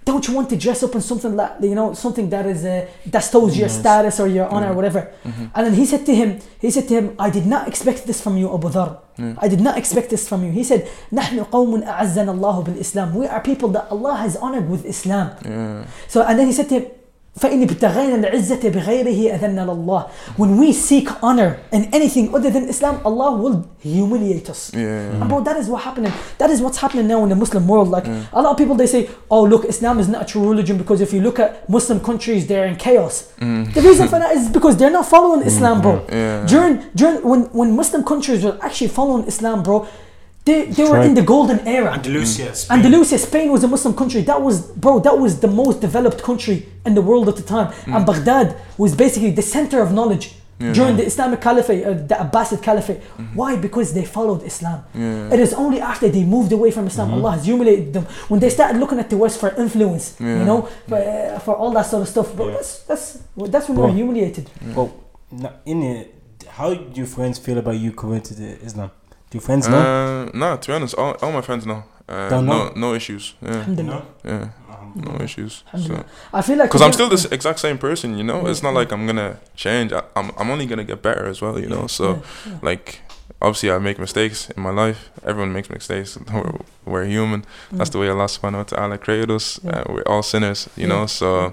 [0.07, 2.85] Don't you want to dress up in something like, you know, something that is, uh,
[3.13, 3.79] that shows your Yes.
[3.79, 4.75] status or your honor or Yeah.
[4.79, 5.01] whatever.
[5.25, 5.45] Mm-hmm.
[5.55, 8.19] And then he said to him, he said to him, I did not expect this
[8.19, 8.89] from you, Abu Dhar.
[9.17, 9.35] Yeah.
[9.45, 10.51] I did not expect this from you.
[10.51, 10.81] He said,
[11.13, 13.13] نحن قوم أعزنا الله بالإسلام.
[13.15, 15.27] We are people that Allah has honored with Islam.
[15.45, 15.85] Yeah.
[16.09, 16.85] So and then he said to him,
[17.39, 20.05] فإن ابتغينا العزة بغيره أذن لله.
[20.37, 24.71] When we seek honor in anything other than Islam, Allah will humiliate us.
[24.71, 25.19] Yeah.
[25.19, 26.13] And bro, that is what happening.
[26.37, 27.89] That is what's happening now in the Muslim world.
[27.89, 28.21] Like Mm.
[28.33, 30.99] a lot of people, they say, "Oh, look, Islam is not a true religion because
[31.01, 33.73] if you look at Muslim countries, they're in chaos." Mm.
[33.73, 35.93] The reason for that is because they're not following Islam, bro.
[36.09, 36.45] Yeah.
[36.53, 39.77] During during when when Muslim countries were actually following Islam, bro,
[40.48, 41.90] they they were in the golden era.
[41.98, 42.54] Andalusia, mm.
[42.62, 42.74] Spain.
[42.76, 44.20] Andalusia, Spain was a Muslim country.
[44.30, 46.56] That was, bro, that was the most developed country
[46.88, 47.68] in the world at the time.
[47.72, 47.94] Mm.
[47.94, 48.48] And Baghdad
[48.82, 50.26] was basically the center of knowledge
[50.60, 50.72] Yeah.
[50.78, 51.12] during the mm.
[51.12, 53.00] Islamic Caliphate, uh, the Abbasid Caliphate.
[53.00, 53.34] Mm-hmm.
[53.40, 53.50] Why?
[53.66, 54.78] Because they followed Islam.
[55.02, 55.34] Yeah.
[55.34, 57.18] It is only after they moved away from Islam, mm-hmm.
[57.24, 58.04] Allah has humiliated them.
[58.30, 60.38] When they started looking at the West for influence, Yeah.
[60.40, 62.28] you know, for, uh, for all that sort of stuff.
[62.38, 62.54] But Yeah.
[62.56, 63.04] that's that's
[63.54, 63.86] that's when we Bro.
[63.90, 64.46] were humiliated.
[64.76, 64.88] Well,
[65.42, 66.04] no- in it,
[66.58, 68.90] how do your friends feel about you converting to Islam?
[69.30, 69.76] Do your friends know?
[69.78, 71.84] Uh, no, to be honest, all, all my friends know.
[72.08, 72.72] Uh, Don't no, know?
[72.74, 73.34] no issues.
[73.42, 74.04] Yeah, Alhamdulillah.
[74.24, 75.52] yeah, Um, no issues.
[75.58, 76.04] So, Alhamdulillah.
[76.32, 78.46] I feel like because I'm still the exact same person, you know.
[78.46, 79.92] It's not like I'm gonna change.
[79.92, 81.86] I, I'm, I'm only gonna get better as well, you know.
[81.86, 82.20] So, Yeah,
[82.52, 82.58] yeah.
[82.62, 83.00] like,
[83.42, 85.10] obviously, I make mistakes in my life.
[85.22, 86.16] Everyone makes mistakes.
[86.32, 86.52] We're,
[86.86, 87.44] we're human.
[87.70, 87.92] That's Mm.
[87.92, 89.60] the way Allah Subhanahu wa Taala created us.
[89.62, 89.70] Yeah.
[89.84, 90.94] Uh, we're all sinners, you Yeah.
[90.94, 91.06] know.
[91.06, 91.52] So.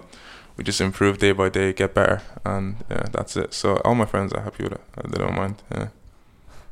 [0.57, 3.53] We just improve day by day, get better, and yeah, that's it.
[3.53, 4.81] So all my friends are happy with it.
[5.11, 5.55] They don't mind.
[5.69, 5.87] Yeah.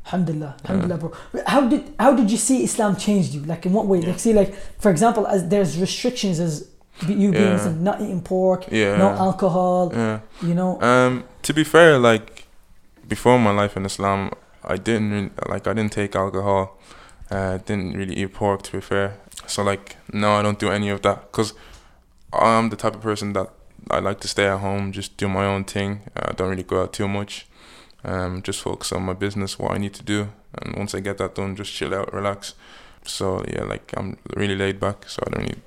[0.06, 1.14] Alhamdulillah, Alhamdulillah, bro.
[1.48, 3.42] How did how did you see Islam change you?
[3.46, 4.02] Like in what way?
[4.02, 6.68] Like see, like for example, as there's restrictions as
[7.08, 7.74] you being Yeah.
[7.80, 8.98] Not eating pork, Yeah.
[8.98, 10.20] no alcohol, Yeah.
[10.42, 10.80] you know.
[10.82, 12.46] Um, to be fair, like
[13.08, 14.32] before my life in Islam,
[14.64, 16.78] I didn't really, like I didn't take alcohol.
[17.32, 18.62] Uh, didn't really eat pork.
[18.64, 19.16] To be fair,
[19.48, 21.54] so like no, I don't do any of that because
[22.34, 23.48] I'm the type of person that
[23.90, 26.02] I like to stay at home, just do my own thing.
[26.16, 27.48] I don't really go out too much.
[28.06, 30.28] Um, just focus on my business, what I need to do,
[30.62, 32.54] and once I get that done, just chill out, relax.
[33.06, 35.62] So yeah, like I'm really laid back, so I don't really,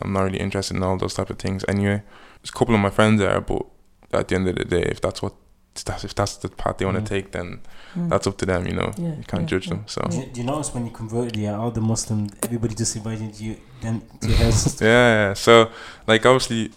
[0.00, 2.02] I'm not really interested in all those type of things anyway.
[2.40, 3.64] There's a couple of my friends there, but
[4.12, 5.34] at the end of the day, if that's what
[5.74, 7.06] if that's if that's the path they want to Mhm.
[7.08, 7.60] take, then
[7.96, 8.08] Mm.
[8.10, 8.66] that's up to them.
[8.66, 9.74] You know, Yeah, you can't yeah, judge yeah.
[9.74, 9.84] them.
[9.86, 12.94] So do, you, do you notice when you converted, yeah, all the Muslims, everybody just
[12.96, 14.80] invited you then to your house?
[14.80, 15.34] yeah, yeah.
[15.34, 15.70] So
[16.06, 16.70] like obviously,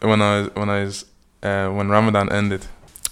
[0.00, 1.04] when I was when I was
[1.42, 2.66] uh, when Ramadan ended,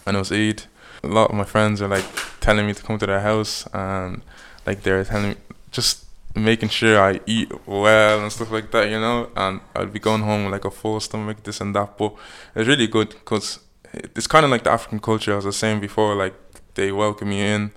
[0.07, 0.63] and it was Eid,
[1.05, 2.05] a lot of my friends are like
[2.41, 4.23] telling me to come to their house, and
[4.67, 5.37] like they're telling me
[5.71, 9.29] just making sure I eat well and stuff like that, you know.
[9.37, 11.97] And I'd be going home with like a full stomach, this and that.
[11.99, 12.15] But
[12.57, 13.61] it's really good because
[13.93, 16.15] it's kind of like the African culture, as I was saying before.
[16.15, 16.35] Like
[16.75, 17.71] they welcome you in.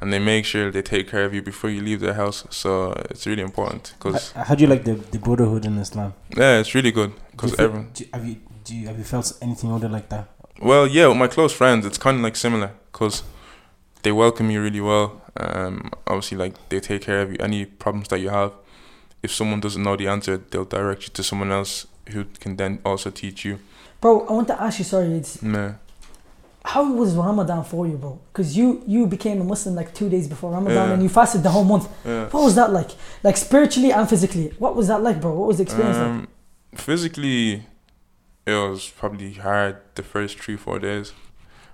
[0.00, 2.92] And they make sure they take care of you before you leave their house, so
[3.10, 3.94] it's really important.
[4.00, 6.12] Cause How, how do you like the, the brotherhood in Islam?
[6.36, 7.88] yeah, it's really good because everyone.
[7.94, 10.28] do you- have you do you, have you felt anything other like that?
[10.60, 13.22] Well, yeah, with my close friends, it's kind of like similar because
[14.02, 15.20] they welcome you really well.
[15.36, 17.36] Um, obviously, like they take care of you.
[17.40, 18.52] Any problems that you have,
[19.22, 22.78] if someone doesn't know the answer, they'll direct you to someone else who can then
[22.84, 23.58] also teach you.
[24.00, 24.84] Bro, I want to ask you.
[24.84, 25.74] Sorry, it's Yeah,
[26.64, 28.20] how was Ramadan for you, bro?
[28.32, 30.94] Because you you became a Muslim like two days before Ramadan, Yeah.
[30.94, 31.88] and you fasted the whole month.
[32.04, 32.28] yeah.
[32.28, 32.90] What was that like?
[33.24, 35.32] Like spiritually and physically, what was that like, bro?
[35.34, 36.06] What was the experience like?
[36.06, 36.28] Um,
[36.76, 37.64] physically,
[38.46, 41.12] it was probably hard the first three four days,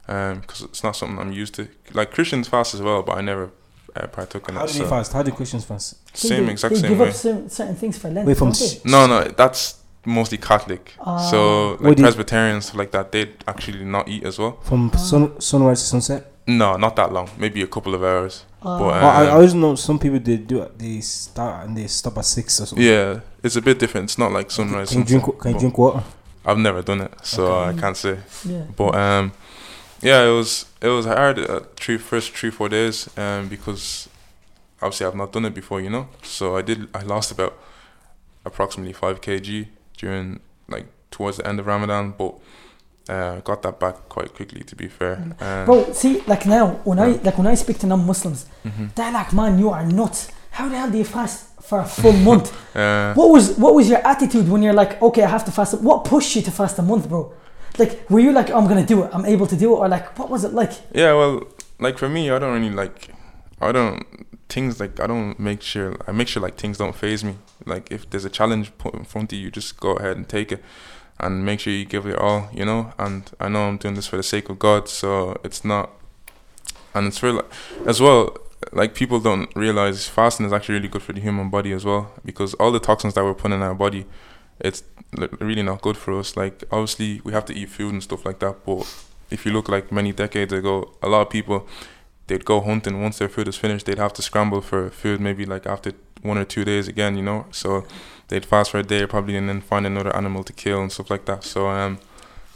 [0.08, 1.68] um, because it's not something I'm used to.
[1.92, 3.50] Like Christians fast as well, but I never
[3.96, 4.68] uh, partook in How it.
[4.68, 5.12] do they so fast?
[5.12, 5.94] How do Christians fast?
[5.94, 7.08] I think Same they, exact they same give way.
[7.08, 8.26] up certain, certain things for Lent.
[8.26, 10.94] Wait, from s- No, no, that's mostly Catholic.
[11.00, 11.18] Ah.
[11.18, 14.58] so like do you- Presbyterians stuff like that, they'd actually not eat as well.
[14.62, 14.96] From Ah.
[14.96, 16.26] sun, sunrise to sunset?
[16.46, 17.28] No, not that long.
[17.36, 18.44] Maybe a couple of hours.
[18.62, 18.78] Ah.
[18.78, 20.78] But, Oh, I, I Um, always know some people they do it.
[20.78, 22.84] they start and they stop at six or something.
[22.86, 24.04] Yeah, it's a bit different.
[24.10, 24.90] It's not like sunrise.
[24.90, 25.38] Can you drink?
[25.40, 26.02] Can you drink water?
[26.50, 27.78] I've never done it, so Okay.
[27.78, 28.18] I can't say.
[28.44, 28.64] yeah.
[28.76, 29.32] But um,
[30.02, 34.08] yeah, it was it was hard uh, three first three four days um because
[34.82, 36.08] obviously I've not done it before, you know.
[36.22, 36.88] So I did.
[36.94, 37.54] I lost about
[38.44, 39.66] approximately five kg
[39.98, 42.34] during like towards the end of Ramadan, but
[43.08, 44.62] uh, got that back quite quickly.
[44.64, 47.86] To be fair, um, Bro, see, like now, when I like when I speak to
[47.86, 48.94] non-Muslims, mhm.
[48.94, 50.30] they're like, "Man, you are nuts.
[50.50, 53.88] How the hell do you fast for a full month?" Uh, what was what was
[53.88, 55.80] your attitude when you're like, "Okay, I have to fast"?
[55.80, 57.32] What pushed you to fast a month, bro?
[57.78, 59.10] Like, were you like, "I'm gonna do it.
[59.12, 60.72] I'm able to do it," or like, what was it like?
[60.94, 61.44] Yeah, well,
[61.78, 63.10] like for me, I don't really like.
[63.60, 64.04] I don't
[64.50, 67.36] things like I don't make sure I make sure like things don't phase me.
[67.64, 70.52] Like if there's a challenge put in front of you, just go ahead and take
[70.52, 70.62] it,
[71.18, 72.48] and make sure you give it all.
[72.52, 72.92] You know.
[72.98, 75.90] And I know I'm doing this for the sake of God, so it's not.
[76.94, 77.46] And it's like
[77.86, 78.36] as well.
[78.72, 82.12] Like people don't realize fasting is actually really good for the human body as well
[82.24, 84.06] because all the toxins that we're putting in our body,
[84.60, 84.82] it's
[85.40, 86.36] really not good for us.
[86.36, 88.86] Like obviously we have to eat food and stuff like that, but
[89.30, 91.66] if you look like many decades ago, a lot of people
[92.26, 93.02] they'd go hunting.
[93.02, 95.92] Once their food is finished they'd have to scramble for food maybe like after
[96.22, 97.46] one or two days again you know?
[97.50, 97.84] So
[98.28, 101.10] they'd fast for a day probably and then find another animal to kill and stuff
[101.10, 101.44] like that.
[101.44, 101.98] So um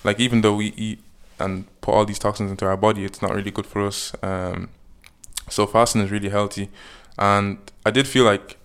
[0.05, 1.01] like even though we eat
[1.39, 4.13] and put all these toxins into our body it's not really good for us.
[4.23, 4.69] Um
[5.49, 6.69] so fasting is really healthy.
[7.19, 8.57] And i did feel like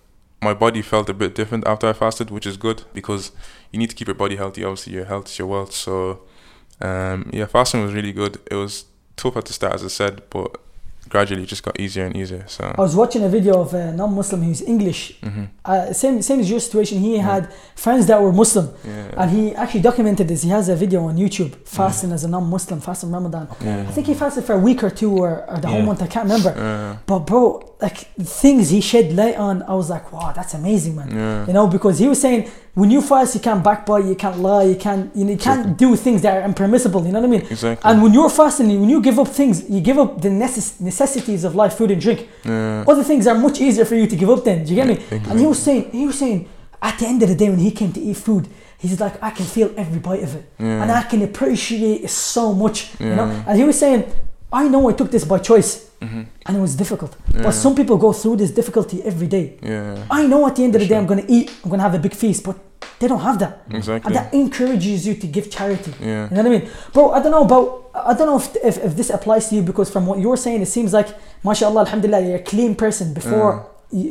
[0.42, 3.30] my body felt a bit different after i fasted which is good because
[3.70, 4.64] you need to keep your body healthy.
[4.64, 5.72] Obviously your health is your wealth.
[5.72, 6.22] So
[6.80, 8.38] um yeah fasting was really good.
[8.50, 8.84] It was
[9.16, 10.56] tough at the start as i said but
[11.10, 13.92] gradually it just got easier and easier so I was watching a video of a
[13.92, 15.00] non-Muslim who's English.
[15.22, 16.98] hmm Uh, same same as your situation.
[17.06, 17.32] He Yeah.
[17.32, 17.42] had
[17.84, 20.40] friends that were Muslim, yeah and he actually documented this.
[20.42, 23.46] He has a video on YouTube fasting as a non-Muslim, fasting Ramadan.
[23.60, 23.88] Yeah.
[23.88, 26.00] I think he fasted for a week or two, or, or the whole month.
[26.02, 26.52] I can't remember.
[26.56, 27.44] yeah But bro,
[27.82, 27.96] like
[28.42, 31.08] things he shed light on, I was like, wow, that's amazing, man.
[31.10, 34.38] yeah You know, because he was saying when you fast, you can't backbite, you can't
[34.38, 37.04] lie, you can't, you, know, you can't do things that are impermissible.
[37.06, 37.40] You know what I mean?
[37.50, 40.80] exactly And when you're fasting, when you give up things, you give up the necess-
[40.80, 42.28] necessities of life, food and drink.
[42.44, 44.44] yeah Other things are much easier for you to give up.
[44.44, 44.94] Then, do you get me?
[44.94, 45.30] Exactly.
[45.30, 46.48] And he was saying, he was saying,
[46.82, 49.30] at the end of the day, when he came to eat food, he's like, I
[49.30, 52.76] can feel every bite of it, yeah and I can appreciate it so much.
[53.00, 54.04] You know, and he was saying,
[54.52, 56.26] I know I took this by choice, Mhm.
[56.46, 57.12] and it was difficult.
[57.34, 57.42] Yeah.
[57.44, 59.46] But some people go through this difficulty every day.
[59.62, 61.78] yeah I know at the end of the day I'm going to eat, I'm going
[61.82, 62.56] to have a big feast, but
[63.00, 63.52] they don't have that.
[64.06, 65.92] And that encourages you to give charity.
[66.00, 66.64] yeah You know what I mean?
[66.92, 67.66] Bro, I don't know about,
[68.10, 70.60] I don't know if, if, if this applies to you because from what you're saying,
[70.62, 71.08] it seems like,
[71.44, 73.60] mashallah, alhamdulillah, you're a clean person before, you,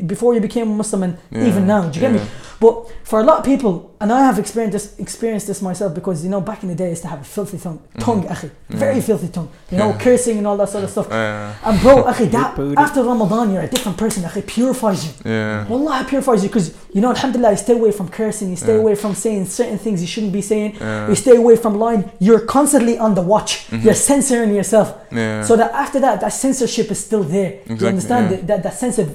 [0.06, 1.48] before you became a Muslim and Yeah.
[1.48, 1.82] even now.
[1.90, 2.24] Do you get Yeah.
[2.24, 2.30] me?
[2.60, 2.74] But
[3.06, 6.30] for a lot of people, and I have experienced this, experienced this myself because, you
[6.30, 8.96] know, back in the day, I used to have a filthy tongue, tongue, akhi, very
[8.96, 9.02] Yeah.
[9.10, 9.98] filthy tongue, you know, Yeah.
[10.06, 11.08] cursing and all that sort of stuff.
[11.10, 15.12] yeah And bro, akhi, that, after Ramadan, you're a different person, akhi, purifies you.
[15.32, 18.56] yeah Wallah, it purifies you because you know, Alhamdulillah, you stay away from cursing, you
[18.58, 18.80] stay Yeah.
[18.84, 21.08] away from saying certain things you shouldn't be saying, Yeah.
[21.08, 22.04] you stay away from lying.
[22.20, 23.52] You're constantly on the watch.
[23.72, 23.84] Mhm.
[23.86, 27.52] You're censoring yourself, yeah so that after that, that censorship is still there.
[27.70, 28.38] you understand yeah.
[28.38, 29.08] that, that that sense of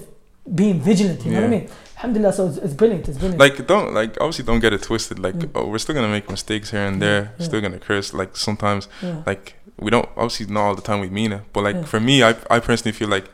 [0.52, 1.24] being vigilant.
[1.24, 1.68] You know what I mean?
[1.96, 3.08] Alhamdulillah, so it's, it's brilliant.
[3.08, 3.40] It's brilliant.
[3.40, 5.50] like don't like obviously don't get it twisted like Mm.
[5.54, 7.44] oh, we're still gonna make mistakes here and there yeah.
[7.46, 9.22] still gonna curse like sometimes yeah.
[9.26, 11.84] like we don't obviously not all the time we mean it but like Yeah.
[11.84, 13.26] for me I, I personally feel like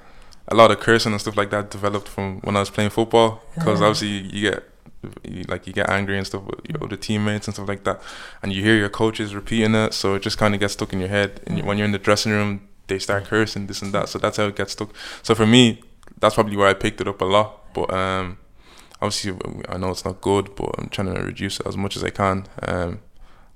[0.49, 3.43] a lot of cursing and stuff like that developed from when I was playing football
[3.57, 3.87] because Yeah.
[3.87, 4.63] obviously you get
[5.25, 8.01] you, like you get angry and stuff with your other teammates and stuff like that
[8.43, 11.01] and you hear your coaches repeating it so it just kind of gets stuck in
[11.01, 14.09] your head and when you're in the dressing room they start cursing this and that
[14.09, 14.91] so that's how it gets stuck
[15.23, 15.83] so for me
[16.21, 18.39] that's probably where I picked it up a lot but um
[19.03, 19.33] obviously
[19.69, 22.11] I know it's not good but I'm trying to reduce it as much as I
[22.11, 23.01] can um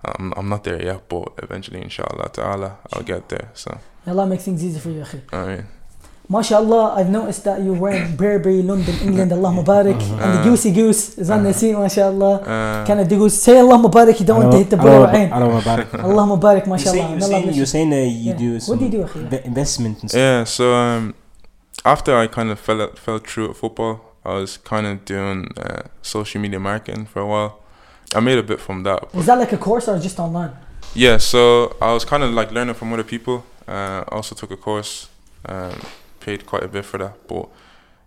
[0.05, 4.27] I'm, I'm not there yet but eventually inshallah ta'ala I'll get there so May Allah
[4.27, 5.21] makes things easy for you, akhi.
[5.33, 5.65] I mean
[6.31, 10.73] MashaAllah, I've noticed that you're wearing Burberry, London, England, Allah Mubarak, and the Uh, goosey
[10.73, 12.35] goose is on the seat, MashaAllah.
[12.49, 14.19] uh, Can I do say Allah Mubarak?
[14.21, 15.89] You don't want to hit the bullet right Allah Mubarak.
[16.03, 16.93] Allah Mubarak, You MashaAllah.
[16.97, 18.37] say, you Allah saying, you're saying that you Yeah.
[18.41, 19.45] do What some do you do, akhi?
[19.45, 20.19] investment and stuff.
[20.19, 21.15] yeah so um
[21.85, 25.83] after I kind of fell fell through at football I was kind of doing uh,
[26.03, 27.65] social media marketing for a while
[28.15, 29.13] I made a bit from that.
[29.13, 30.53] Was that like a course or just online?
[30.95, 33.45] Yeah, so I was kind of like learning from other people.
[33.67, 35.09] Uh, I also took a course,
[35.47, 35.81] um,
[36.21, 37.49] paid quite a bit for that, but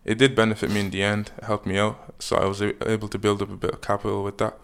[0.05, 1.31] it did benefit me in the end.
[1.37, 3.81] It helped me out, so I was a- able to build up a bit of
[3.81, 4.57] capital with that.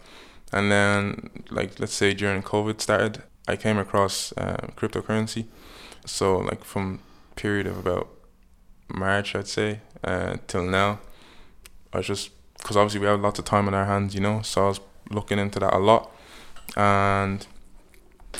[0.54, 5.46] And then, like let's say during COVID started, I came across um, cryptocurrency.
[6.06, 7.00] So like from
[7.36, 8.08] period of about
[8.94, 11.00] March, I'd say, uh, till now,
[11.92, 14.42] I was just because obviously we have lots of time on our hands, you know.
[14.42, 14.80] So I was
[15.10, 16.12] looking into that a lot,
[16.76, 17.46] and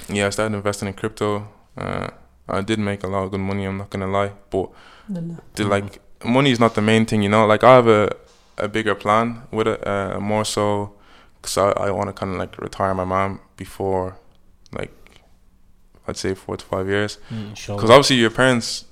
[0.10, 1.48] yeah, I started investing in crypto.
[1.78, 2.10] Uh,
[2.48, 3.66] I did make a lot of good money.
[3.66, 4.70] I'm not gonna lie, but
[5.10, 5.42] Alhamdulillah.
[5.56, 7.46] the like money is not the main thing, you know.
[7.46, 8.16] Like I have a
[8.58, 10.94] a bigger plan with it, uh, more so
[11.44, 14.18] because I, I want to kind of like retire my mom before,
[14.72, 14.92] like,
[16.08, 17.18] I'd say four to five years.
[17.30, 17.78] Mm, inshallah.
[17.78, 18.86] Because obviously your parents,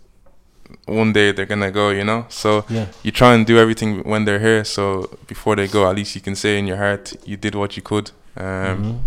[0.85, 2.25] one day they're gonna go, you know.
[2.29, 2.87] So yeah.
[3.03, 4.63] you try and do everything when they're here.
[4.63, 7.75] So before they go, at least you can say in your heart you did what
[7.77, 8.11] you could.
[8.37, 8.99] Um, Mhm.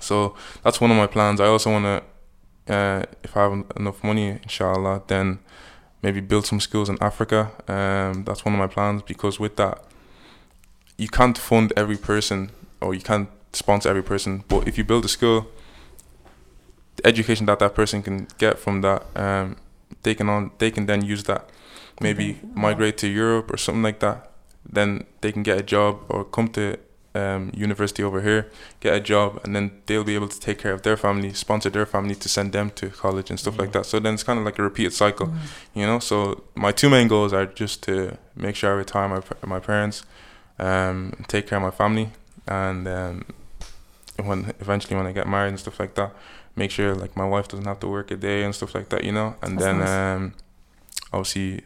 [0.00, 1.40] so that's one of my plans.
[1.40, 5.38] I also want to, uh, if I have enough money, inshallah, then
[6.02, 7.50] maybe build some schools in Africa.
[7.68, 9.82] Um, that's one of my plans because with that,
[10.98, 14.44] you can't fund every person or you can't sponsor every person.
[14.48, 15.46] But if you build a school,
[16.96, 19.56] the education that that person can get from that, um,
[20.02, 21.48] they can on they can then use that,
[22.00, 24.30] maybe migrate to Europe or something like that.
[24.72, 26.76] Then they can get a job or come to
[27.14, 30.72] um, university over here, get a job, and then they'll be able to take care
[30.72, 33.86] of their family, sponsor their family to send them to college and stuff like that.
[33.86, 35.36] So then it's kind of like a repeated cycle, Mm.
[35.74, 35.98] you know.
[36.00, 40.02] So my two main goals are just to make sure I retire my my parents,
[40.58, 42.10] um, take care of my family,
[42.46, 43.24] and um,
[44.22, 46.10] when eventually when I get married and stuff like that,
[46.56, 49.04] make sure like my wife doesn't have to work a day and stuff like that,
[49.04, 49.28] you know.
[49.42, 50.16] And That's then nice.
[50.16, 50.34] um,
[51.12, 51.62] obviously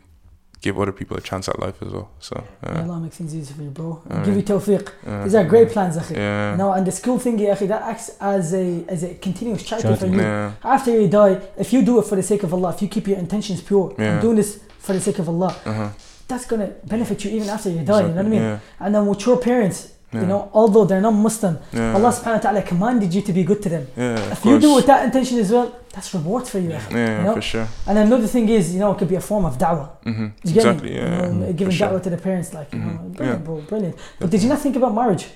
[0.61, 2.11] give other people a chance at life as well.
[2.19, 4.03] So May uh, Allah make things easy for you, bro.
[4.11, 4.25] Ameen.
[4.27, 4.89] Give you tawfiq.
[5.07, 6.17] uh, These are great plans, akhi.
[6.17, 6.51] Yeah.
[6.53, 9.63] You know, and the school thing, ya akhi, that acts as a as a continuous
[9.65, 10.21] charity for you.
[10.21, 10.53] Yeah.
[10.63, 13.07] After you die, if you do it for the sake of Allah, if you keep
[13.09, 14.15] your intentions pure, Yeah.
[14.17, 15.89] I'm doing this for the sake of Allah, Uh-huh.
[16.29, 18.03] that's gonna benefit you even after you die.
[18.03, 18.43] You know what I mean?
[18.43, 18.59] Yeah.
[18.83, 19.79] And then with your parents,
[20.13, 20.23] Yeah.
[20.23, 21.95] you know, although they're not Muslim, Yeah.
[21.95, 23.87] Allah subhanahu wa ta'ala commanded you to be good to them.
[23.97, 24.33] Yeah.
[24.35, 24.77] If you do course.
[24.77, 26.71] with that intention as well, that's rewards for you.
[26.71, 26.91] akhi.
[26.93, 27.35] Yeah, you know?
[27.35, 27.69] for sure.
[27.87, 29.89] And another thing is, you know, it could be a form of da'wah.
[30.03, 30.11] hmm
[30.43, 30.91] You get Exactly.
[30.91, 30.97] me?
[30.97, 31.27] Yeah.
[31.27, 31.89] You know, giving for sure.
[31.89, 33.47] da'wah to the parents, like, you know, brilliant, Yeah.
[33.47, 33.97] bro, brilliant.
[34.19, 35.27] But did you not think about marriage?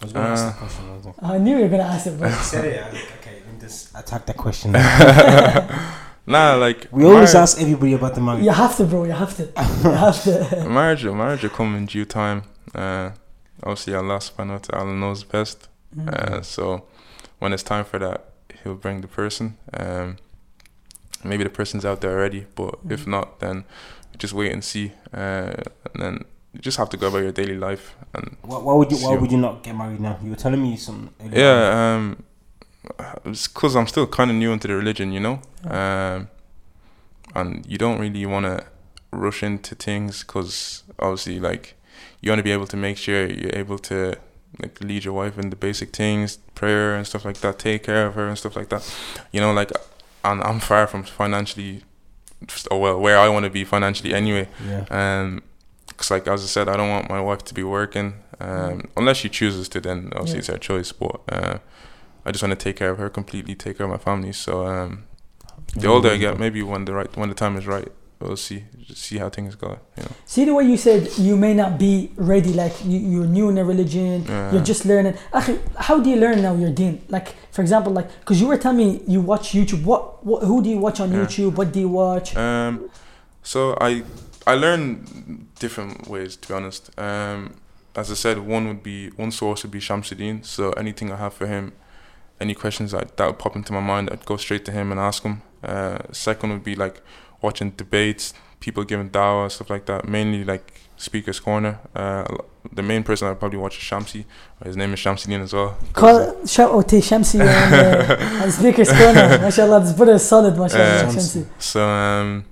[0.00, 0.84] I was gonna ask Uh, the question.
[1.22, 2.28] I I knew you were gonna ask it, bro.
[2.32, 2.80] You said it.
[2.80, 4.68] I was like, okay, let me just attack that question.
[6.26, 8.44] Nah, like we always marriage- ask everybody about the marriage.
[8.44, 9.04] You have to, bro.
[9.04, 9.44] You have to.
[9.84, 10.68] You have to.
[10.78, 11.04] marriage.
[11.04, 12.42] Marriage will come in due time.
[12.74, 13.10] Uh,
[13.62, 15.68] obviously, Allah Subhanahu wa Taala knows best.
[15.96, 16.08] Mm.
[16.08, 16.84] Uh, so
[17.38, 18.24] when it's time for that,
[18.64, 19.56] He'll bring the person.
[19.72, 20.16] Um,
[21.24, 23.08] maybe the person's out there already, but if Mhm.
[23.08, 23.64] not, then
[24.18, 24.92] just wait and see.
[25.14, 25.54] Uh,
[25.94, 27.94] and then you just have to go about your daily life.
[28.14, 28.98] And Why, why would you?
[28.98, 30.18] Why would you not get married now?
[30.22, 31.10] You were telling me some.
[31.32, 32.24] yeah, um,
[33.24, 35.40] it's because I'm still kind of new into the religion, you know.
[35.64, 36.28] Um,
[37.34, 38.64] and you don't really want to
[39.12, 41.74] rush into things because obviously, like,
[42.20, 44.14] you want to be able to make sure you're able to
[44.62, 48.06] like lead your wife in the basic things, prayer and stuff like that, take care
[48.06, 48.82] of her and stuff like that.
[49.32, 49.70] You know, like,
[50.24, 51.82] and I'm far from financially,
[52.70, 54.48] or well, where I want to be financially anyway.
[54.66, 54.84] Yeah.
[54.90, 55.42] Um,
[55.96, 58.14] cause like as I said, I don't want my wife to be working.
[58.40, 60.38] Um, unless she chooses to, then obviously Yeah.
[60.38, 60.92] it's her choice.
[60.92, 61.58] But uh,
[62.24, 64.32] I just want to take care of her completely, take care of my family.
[64.32, 65.04] So um,
[65.76, 67.88] the older I get, maybe when the right when the time is right,
[68.20, 69.78] we'll see see how things go.
[69.96, 70.10] You know.
[70.26, 73.58] See the way you said you may not be ready, like you, you're new in
[73.58, 74.52] a religion, Yeah.
[74.52, 75.14] you're just learning.
[75.76, 77.02] How do you learn now your deen?
[77.08, 79.84] Like, for example, like, because you were telling me you watch YouTube.
[79.84, 81.18] What, what who do you watch on Yeah.
[81.24, 81.54] YouTube?
[81.56, 82.36] What do you watch?
[82.36, 82.90] Um,
[83.42, 84.02] so I
[84.46, 86.90] I learn different ways to be honest.
[86.98, 87.54] Um,
[87.94, 90.44] as I said, one would be one source would be Shamsuddin.
[90.44, 91.72] So anything I have for him,
[92.40, 95.00] any questions that that would pop into my mind, I'd go straight to him and
[95.00, 95.42] ask him.
[95.62, 97.02] Uh, second would be like
[97.40, 100.08] watching debates, people giving dawah stuff like that.
[100.08, 101.78] Mainly like Speaker's Corner.
[101.94, 102.24] Uh,
[102.72, 104.24] the main person I'd probably watch is Shamsi.
[104.64, 105.76] His name is Shamsuddin as well.
[105.92, 109.38] 'cause, Call, shout out to Shamsi on, uh, on Speaker's Corner.
[109.38, 111.02] MashaAllah, this brother is solid, MashaAllah.
[111.04, 111.46] Uh, Shamsi.
[111.58, 112.44] So um,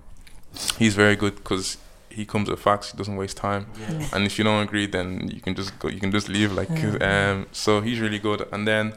[0.79, 1.77] he's very good because
[2.09, 2.93] he comes with facts.
[2.93, 3.67] He doesn't waste time.
[3.81, 4.07] Yeah.
[4.15, 6.71] and if you don't agree then you can just go you can just leave like
[6.71, 7.31] Yeah.
[7.33, 8.95] um so he's really good and then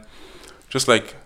[0.70, 1.16] just like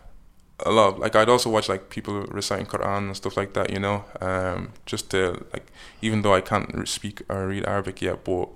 [0.61, 3.71] a lot of, like I'd also watch like people reciting Quran and stuff like that
[3.71, 5.67] you know um just to like
[6.01, 8.49] even though I can't speak or read Arabic yet but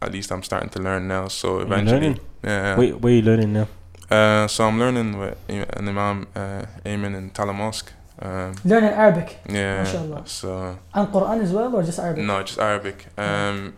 [0.00, 2.20] at least I'm starting to learn now so eventually learning?
[2.44, 3.66] yeah Wait, where you learning now?
[4.10, 9.38] uh so I'm learning with an imam uh Ayman in Tallaght Mosque um Learning Arabic
[9.48, 10.22] yeah Mashallah.
[10.26, 12.24] so and Quran as well, or just Arabic?
[12.24, 13.06] no, just Arabic.
[13.18, 13.74] Um,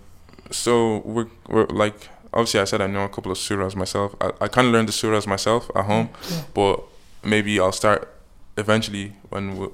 [0.51, 4.15] so we're we're like obviously I said I know a couple of surahs myself.
[4.21, 6.43] I, I kind of learned the surahs myself at home, Yeah.
[6.53, 6.77] but
[7.25, 8.13] maybe I'll start
[8.57, 9.69] eventually when we,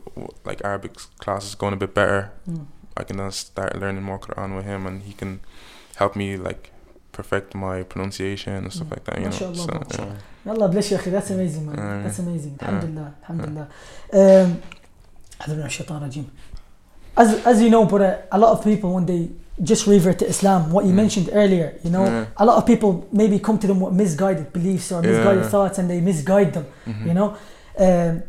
[0.45, 2.33] like Arabic class is going a bit better.
[2.49, 2.67] Mm.
[2.97, 5.41] I can then start learning more Quran with him, and he can
[5.97, 6.73] help me like
[7.13, 8.91] perfect my pronunciation and stuff mm.
[8.93, 9.19] like that.
[9.19, 9.55] You know.
[9.55, 10.51] So, yeah.
[10.51, 10.97] Allah bless you.
[10.99, 11.79] That's amazing, man.
[11.79, 12.59] Uh, That's amazing.
[12.61, 13.15] Alhamdulillah.
[13.15, 13.69] Uh, Alhamdulillah.
[14.13, 14.63] Um,
[15.41, 16.25] I don't know.
[17.17, 19.31] As, as you know, but a lot of people, when they
[19.63, 20.97] just revert to Islam, what you Mm.
[21.03, 22.25] mentioned earlier, you know, Yeah.
[22.43, 25.51] a lot of people maybe come to them with misguided beliefs or misguided Yeah.
[25.55, 27.07] thoughts and they misguide them, Mhm.
[27.09, 27.29] you know.
[27.87, 28.23] Um,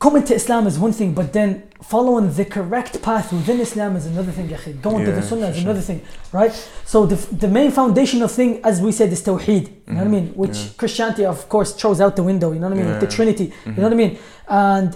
[0.00, 1.50] coming to Islam is one thing, but then
[1.82, 4.48] following the correct path within Islam is another thing.
[4.82, 6.00] Going to the Sunnah is another thing,
[6.32, 6.52] right?
[6.92, 10.06] So the, the main foundational thing, as we said, is Tawheed, you know what I
[10.06, 10.10] Mhm.
[10.10, 10.26] mean?
[10.42, 10.70] Which Yeah.
[10.80, 12.92] Christianity, of course, throws out the window, you know what I mean?
[13.04, 13.16] The Yeah.
[13.16, 14.12] Trinity, you know what I mean?
[14.48, 14.90] And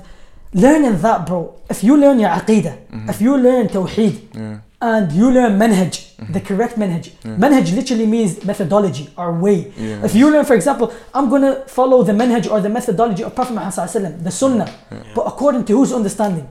[0.55, 1.40] learning that, bro,
[1.74, 3.09] if you learn your Aqidah, Mhm.
[3.12, 4.57] if you learn Tawheed, Yeah.
[4.89, 6.33] And you learn manhaj, Mhm.
[6.35, 7.05] the correct manhaj.
[7.24, 7.37] Yeah.
[7.43, 9.59] Manhaj literally means methodology or way.
[9.78, 10.05] Yeah.
[10.09, 13.55] If you learn, for example, I'm gonna follow the manhaj or the methodology of Prophet
[13.55, 14.99] Muhammad sallallahu alaihi wasallam, the Sunnah, Yeah.
[15.16, 16.47] but according to whose understanding?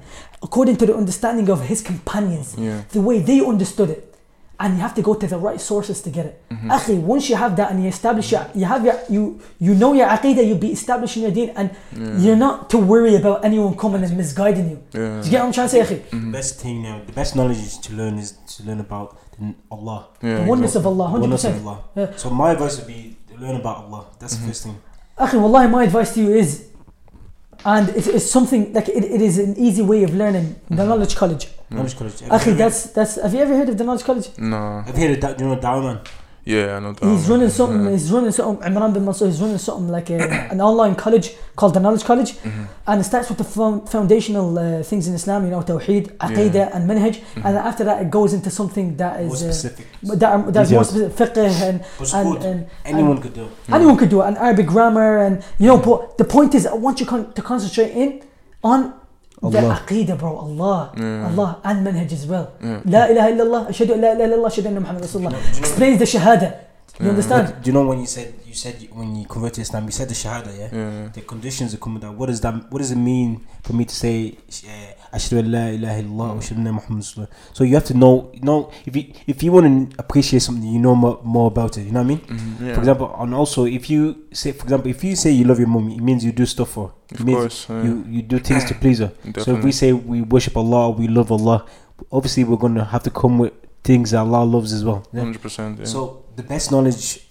[0.47, 2.55] According to the understanding of his companions,
[2.93, 4.01] the way they understood it.
[4.61, 6.35] And you have to go to the right sources to get it.
[6.51, 6.69] Mm-hmm.
[6.75, 9.21] Akhi, once you have that and you establish your, you have your, you
[9.59, 11.67] you know your aqidah, you'll be establishing your deen, and
[12.23, 14.77] you're not to worry about anyone coming and misguiding you.
[14.93, 15.19] Yeah.
[15.21, 15.99] Do you get what I'm trying to say, akhi?
[16.11, 19.17] The best thing now, the best knowledge is to learn is to learn about
[19.71, 19.99] Allah.
[20.21, 21.67] Yeah, The oneness of Allah, hundred Oneness of percent.
[21.67, 21.77] Allah.
[21.95, 22.15] Yeah.
[22.15, 24.01] So my advice would be to learn about Allah.
[24.19, 24.43] That's Mm-hmm.
[24.45, 24.77] the first thing.
[25.17, 26.67] Akhi, wallahi, my advice to you is,
[27.65, 30.55] and it's, it's something like it, it is an easy way of learning.
[30.69, 31.47] The knowledge college.
[31.71, 32.19] Knowledge college.
[32.19, 33.15] Have Akhi, you ever- that's that's.
[33.21, 34.27] Have you ever heard of the knowledge college?
[34.37, 34.83] No.
[34.85, 35.37] I've you heard of that?
[35.37, 36.05] Do you know Dawah?
[36.43, 37.05] Yeah, I know that.
[37.07, 37.83] He's running something.
[37.85, 37.91] Yeah.
[37.91, 38.67] He's running something.
[38.67, 39.27] Imran bin Mansur.
[39.27, 40.17] He's running something like a,
[40.51, 42.63] an online college called the Knowledge College, Mm-hmm.
[42.87, 45.45] and it starts with the found, foundational uh, things in Islam.
[45.45, 47.45] You know, Tawheed, Aqidah, and Manhaj, Mm-hmm.
[47.45, 49.87] and after that it goes into something that is that More is uh, specific.
[50.19, 52.43] that are, that's more specific, fiqh and But and, good.
[52.49, 53.43] and Anyone could do.
[53.45, 53.51] it.
[53.71, 55.77] anyone could do it, and Arabic grammar, and you know.
[55.77, 58.23] But the point is, I want you con- to concentrate in
[58.63, 58.99] on.
[59.41, 59.81] The Allah.
[59.87, 61.25] aqidah, bro, Allah, Yeah.
[61.27, 62.51] Allah, and manhaj as well.
[62.61, 62.79] Yeah.
[62.85, 65.33] La ilaha illallah, ashhadu an la ilaha illallah, ashhadu anna Muhammad Rasulullah.
[65.57, 66.53] Explains the shahada.
[66.99, 67.47] You understand?
[67.47, 69.91] But do you know when you said you said when you convert to Islam, you
[69.91, 70.69] said the Shahada, yeah?
[70.71, 71.07] Yeah.
[71.13, 72.11] The conditions that come with that.
[72.13, 72.53] What does that?
[72.71, 74.37] What does it mean for me to say
[74.67, 77.27] uh, Ashhadu an la ilaha illallah wa ashhadu anna Muhammad Rasulullah?
[77.53, 78.29] So you have to know.
[78.33, 81.77] You know, if you if you want to appreciate something, you know more, more about
[81.77, 81.83] it.
[81.83, 82.19] You know what I mean?
[82.19, 82.73] Mhm, yeah.
[82.73, 85.69] For example, and also if you say, for example, if you say you love your
[85.69, 86.87] mom, it means you do stuff for.
[86.89, 86.93] her.
[87.11, 87.67] It Of means course.
[87.69, 87.83] Yeah.
[87.83, 89.11] you you do things to please her.
[89.23, 89.63] So if Definitely.
[89.65, 91.65] we say we worship Allah, we love Allah,
[92.11, 93.53] obviously we're gonna have to come with
[93.83, 95.05] things that Allah loves as well.
[95.13, 95.23] yeah?
[95.23, 95.79] 100%.
[95.79, 95.85] Yeah.
[95.85, 97.27] So the best knowledge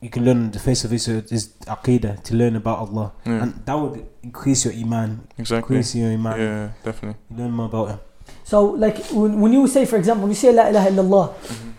[0.00, 3.42] you can learn on the face of it is aqidah to learn about Allah, Yeah.
[3.42, 5.76] and that would increase your iman, exactly.
[5.76, 6.38] increase your iman.
[6.38, 7.18] Yeah, definitely.
[7.30, 7.98] You learn more about Him.
[8.44, 11.70] So, like, when, when you say, for example, when you say La ilaha illallah, mm-hmm.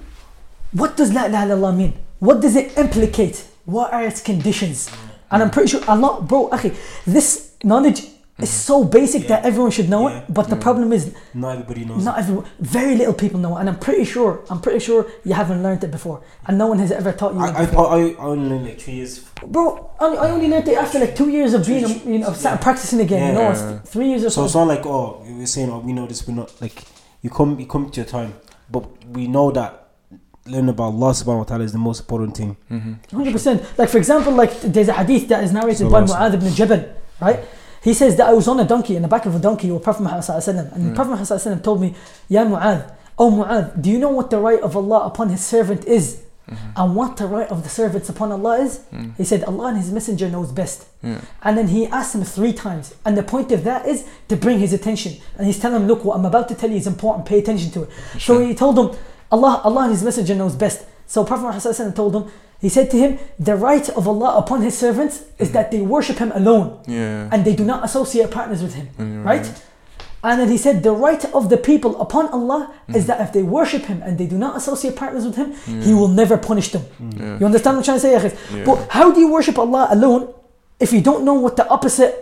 [0.73, 1.93] what does La ilaha illallah mean?
[2.19, 3.45] What does it implicate?
[3.65, 4.89] What are its conditions?
[5.29, 5.53] And I'm mm.
[5.53, 6.73] pretty sure Allah, bro, okay,
[7.05, 8.01] this knowledge
[8.37, 9.29] is so basic Yeah.
[9.29, 10.17] that everyone should know Yeah.
[10.19, 10.33] it.
[10.33, 12.03] But the problem is, Not everybody knows.
[12.03, 13.61] not everyone, very little people know it.
[13.61, 16.19] And I'm pretty sure, I'm pretty sure you haven't learned it before.
[16.45, 17.63] And no one has ever taught you I, I.
[17.63, 19.19] I, I only learned like three years.
[19.47, 22.57] Bro, I, I only learned it after like two years of being, you know, Yeah.
[22.57, 23.27] practicing again.
[23.27, 23.79] You know, Yeah.
[23.79, 26.05] it's three years or So So it's not like oh we're saying oh we know
[26.05, 26.83] this we're not like
[27.21, 28.33] you come you come to your time,
[28.69, 28.83] but
[29.15, 29.71] we know that
[30.45, 32.57] learning about Allah subhanahu wa taala is the most important thing.
[32.69, 33.15] Mm-hmm.
[33.15, 33.63] Hundred percent.
[33.79, 36.83] Like for example, like there's a hadith that is narrated by Mu'adh ibn Jabal,
[37.21, 37.39] right?
[37.87, 39.83] He says that I was on a donkey in the back of a donkey with
[39.87, 40.95] Prophet Muhammad sallallahu alaihi wasallam, and Hmm.
[40.97, 41.89] Prophet Muhammad sallallahu alaihi wasallam told me,
[42.35, 42.81] "Ya Mu'adh,
[43.21, 46.07] oh Mu'adh, do you know what the right of Allah upon His servant is,
[46.45, 46.77] Mm-hmm.
[46.77, 48.73] and what the right of the servants upon Allah is?"
[49.17, 51.21] He said, "Allah and His Messenger knows best." Yeah.
[51.45, 54.57] And then he asked him three times, and the point of that is to bring
[54.65, 55.11] his attention.
[55.37, 57.25] And he's telling him, "Look, what I'm about to tell you is important.
[57.31, 57.89] Pay attention to it."
[58.27, 58.87] So he told him,
[59.31, 60.79] "Allah, Allah and His Messenger knows best."
[61.13, 62.23] So Prophet Muhammad sallallahu alaihi wasallam told him,
[62.65, 63.11] he said to him,
[63.49, 67.31] "The right of Allah upon His servants is that they worship Him alone, Yeah.
[67.31, 69.47] and they do not associate partners with Him." Mm, Right?
[70.27, 72.95] And then he said, the right of the people upon Allah Mm.
[72.99, 75.49] is that if they worship Him and they do not associate partners with Him,
[75.87, 76.83] He will never punish them.
[77.21, 77.37] Yeah.
[77.39, 78.35] You understand what I'm trying to say, Akhis?
[78.35, 78.65] Yeah.
[78.69, 80.21] But how do you worship Allah alone
[80.85, 82.13] if you don't know what the opposite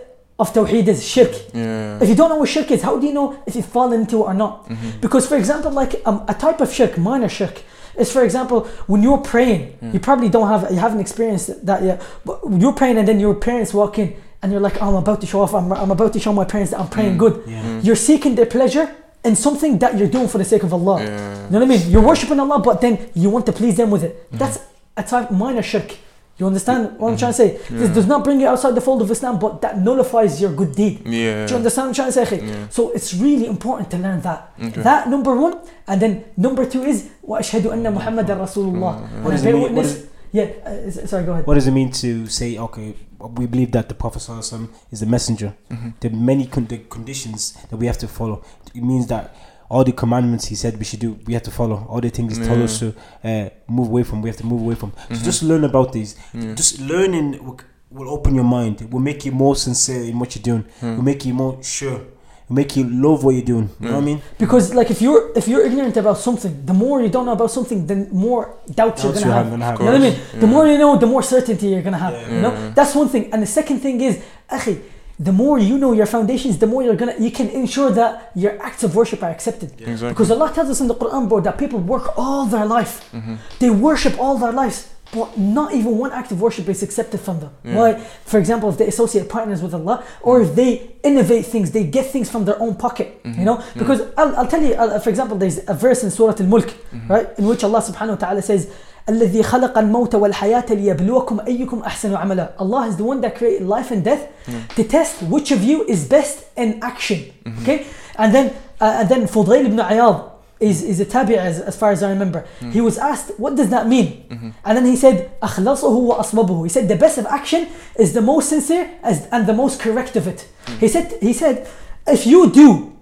[0.42, 1.00] of Tawheed is?
[1.14, 1.32] Shirk.
[1.62, 2.02] Yeah.
[2.02, 4.16] If you don't know what shirk is, how do you know if you've fallen into
[4.22, 4.54] it or not?
[4.68, 4.90] Mm-hmm.
[5.04, 7.56] Because, for example, like um, a type of shirk, minor shirk,
[7.96, 9.92] is for example when you're praying, hmm.
[9.92, 12.02] you probably don't have, you haven't experienced that yet.
[12.24, 15.20] But you're praying and then your parents walk in and you're like, oh, I'm about
[15.22, 17.18] to show off, I'm, I'm about to show my parents that I'm praying hmm.
[17.18, 17.44] good.
[17.46, 17.62] Yeah.
[17.62, 17.80] Hmm.
[17.82, 21.02] You're seeking their pleasure in something that you're doing for the sake of Allah.
[21.02, 21.44] Yeah.
[21.46, 21.90] You know what I mean?
[21.90, 24.30] You're worshipping Allah, but then you want to please them with it.
[24.30, 24.58] That's
[24.96, 25.96] a type minor shirk.
[26.36, 27.58] You understand what I'm trying to say?
[27.70, 30.74] This does not bring you outside the fold of Islam, but that nullifies your good
[30.74, 31.02] deed.
[31.06, 31.46] Yeah.
[31.46, 32.24] Do you understand what I'm trying to say?
[32.26, 32.48] Akhi?
[32.48, 32.68] Yeah.
[32.70, 34.50] So it's really important to learn that.
[34.60, 34.82] Okay.
[34.82, 38.98] That number one, and then number two is wa ashhadu anna Muhammadan Rasulullah.
[38.98, 41.46] Mm, And What I does it mean- is- Yeah, uh, sorry, go ahead.
[41.46, 42.96] What does it mean to say okay?
[43.38, 45.54] We believe that the Prophet Sallallahu Alaihi Wasallam is the messenger.
[45.70, 45.90] Mm-hmm.
[46.00, 48.42] There are many con- the conditions that we have to follow.
[48.74, 49.30] It means that
[49.68, 51.86] all the commandments he said we should do, we have to follow.
[51.88, 52.94] All the things he told us to
[53.24, 54.92] uh, move away from, we have to move away from.
[54.92, 55.14] Mm-hmm.
[55.14, 56.16] So just learn about these.
[56.54, 57.58] Just learning will,
[57.90, 58.82] will open your mind.
[58.82, 60.64] It will make you more sincere in what you're doing.
[60.82, 62.00] It will make you more sure.
[62.48, 63.70] Will make you love what you're doing.
[63.80, 64.22] You know what I mean?
[64.38, 67.50] Because like if you're if you're ignorant about something, the more you don't know about
[67.50, 69.46] something, the more doubts, you're gonna you have.
[69.46, 69.78] have, gonna have.
[69.78, 70.40] You know what I mean?
[70.40, 72.12] The more you know, the more certainty you're gonna have.
[72.12, 72.34] Yeah.
[72.34, 73.32] You know, that's one thing.
[73.32, 74.78] And the second thing is, akhi,
[75.18, 78.60] the more you know your foundations, the more you're gonna you can ensure that your
[78.60, 79.70] acts of worship are accepted.
[79.80, 80.08] Exactly.
[80.10, 83.08] Because Allah tells us in the Quran, bro, that people work all their life.
[83.12, 83.34] Mm-hmm.
[83.60, 84.90] They worship all their lives.
[85.12, 87.52] But not even one act of worship is accepted from them.
[87.62, 87.94] Why?
[88.24, 92.06] For example, if they associate partners with Allah, or if they innovate things, they get
[92.06, 93.22] things from their own pocket.
[93.22, 93.38] Mm-hmm.
[93.38, 94.72] You know, because I'll, I'll tell you.
[94.74, 97.12] Uh, for example, there's a verse in Surah Al-Mulk, Mm-hmm.
[97.12, 98.72] right, in which Allah Subhanahu wa Taala says.
[99.09, 103.91] الذي خلق الموت والحياة ليبلوكم أيكم أحسن عملا Allah is the one that created life
[103.91, 104.27] and death
[104.75, 107.19] to test which of you is best in action
[107.61, 107.85] okay
[108.17, 108.47] and then
[108.81, 110.29] uh, and then Fudail ibn Ayad
[110.59, 112.45] is, is a tabi as, as far as I remember.
[112.59, 112.71] Mm.
[112.73, 114.07] He was asked, what does that mean?
[114.29, 114.53] Mhm.
[114.65, 116.63] And then he said, أخلصه وأصوبه.
[116.63, 117.67] He said the best of action
[117.97, 120.39] is the most sincere as, and the most correct of it.
[120.65, 120.77] Mm.
[120.79, 121.65] He said, he said,
[122.07, 122.93] if you do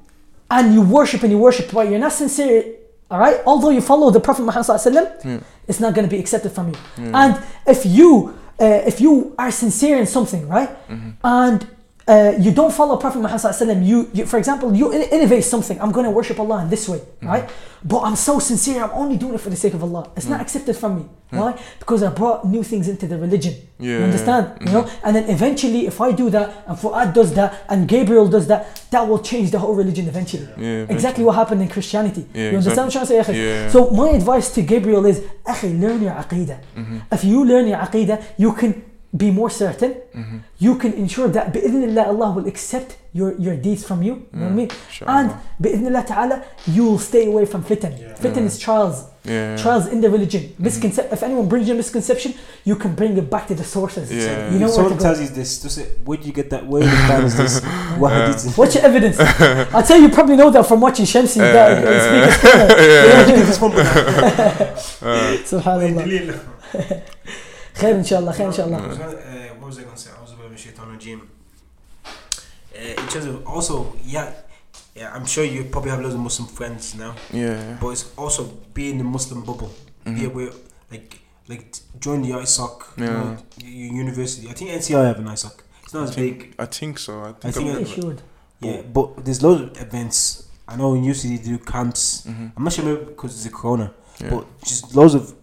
[0.52, 2.64] and you worship and you worship, but you're not sincere,
[3.13, 5.41] all right, although you follow the Prophet Muhammad sallallahu alaihi wasallam, Yeah.
[5.69, 6.79] it's not going to be accepted from you.
[6.99, 7.21] Yeah.
[7.23, 7.33] And
[7.75, 8.11] if you
[8.65, 11.11] uh, if you are sincere in something, right, Mm-hmm.
[11.41, 11.59] and
[12.09, 15.45] uh, you don't follow Prophet Muhammad sallallahu alaihi wasallam, you, you for example, you innovate
[15.45, 15.81] something.
[15.81, 17.29] I'm going to worship Allah in this way, Mm-hmm.
[17.29, 17.49] right?
[17.85, 18.83] But I'm so sincere.
[18.85, 20.11] I'm only doing it for the sake of Allah.
[20.17, 20.43] It's not Mm.
[20.43, 21.05] accepted from me.
[21.31, 21.55] Why?
[21.79, 23.55] Because I brought new things into the religion.
[23.79, 24.45] Yeah, You understand?
[24.61, 28.29] You know, and then eventually, if I do that, and Fuad does that, and Gabriel
[28.29, 30.47] does that, that will change the whole religion eventually.
[30.59, 32.27] Yeah, Exactly what happened in Christianity.
[32.35, 33.35] Yeah, you understand what I'm trying to say.
[33.39, 33.69] Yeah.
[33.71, 35.23] So my advice to Gabriel is,
[35.63, 36.59] learn your aqidah.
[36.77, 36.99] Mm-hmm.
[37.11, 38.71] If you learn your aqidah, you can
[39.15, 39.95] be more certain.
[40.15, 40.39] Mm-hmm.
[40.59, 44.27] You can ensure that bi'idhnillah Allah will accept your, your deeds from you.
[44.33, 44.71] You know what I mean?
[44.71, 45.43] And Inshallah.
[45.61, 48.17] bi'idhnillah ta'ala, you will stay away from fitan.
[48.19, 49.09] Fitan is trials.
[49.25, 49.57] Yeah.
[49.57, 50.55] Trials in the religion.
[50.61, 52.35] Misconcep- if anyone brings you a misconception,
[52.65, 54.11] you can bring it back to the sources.
[54.11, 54.51] Yeah.
[54.51, 55.05] You know if where to someone go.
[55.05, 56.67] tells you this, just say, where do you get that?
[56.67, 57.61] Where in the Quran is this?
[57.99, 58.59] What hadith?
[58.59, 59.21] What's your evidence?
[59.75, 61.37] I'll tell you, you probably know that from watching Shamsi.
[61.43, 62.43] Uh, that, uh, speak as
[63.13, 63.45] Where did you
[67.75, 68.25] get this from?
[68.25, 68.35] Subhanallah.
[68.35, 69.17] Khair inshallah, khair inshallah.
[69.17, 70.11] Uh, what was I going to say?
[70.17, 71.29] I was about to shaitan regime.
[72.05, 74.33] Uh, in terms of also, yeah,
[74.95, 77.77] yeah, I'm sure you probably have loads of Muslim friends now, Yeah.
[77.81, 78.45] but it's also
[78.75, 79.71] be in the Muslim bubble.
[80.05, 80.27] Be Mhm.
[80.27, 80.51] aware,
[80.91, 84.49] like, like join the ISOC, you know, u- university.
[84.49, 85.53] I think NCI have an ISOC.
[85.85, 87.21] It's not I as think, big, I think so.
[87.21, 88.23] I think, I think They it- should.
[88.61, 90.45] yeah, but there's loads of events.
[90.67, 92.25] I know in UCD they do camps.
[92.25, 94.31] hmm I'm not sure maybe because it's a corona, Yeah.
[94.31, 95.35] but just loads of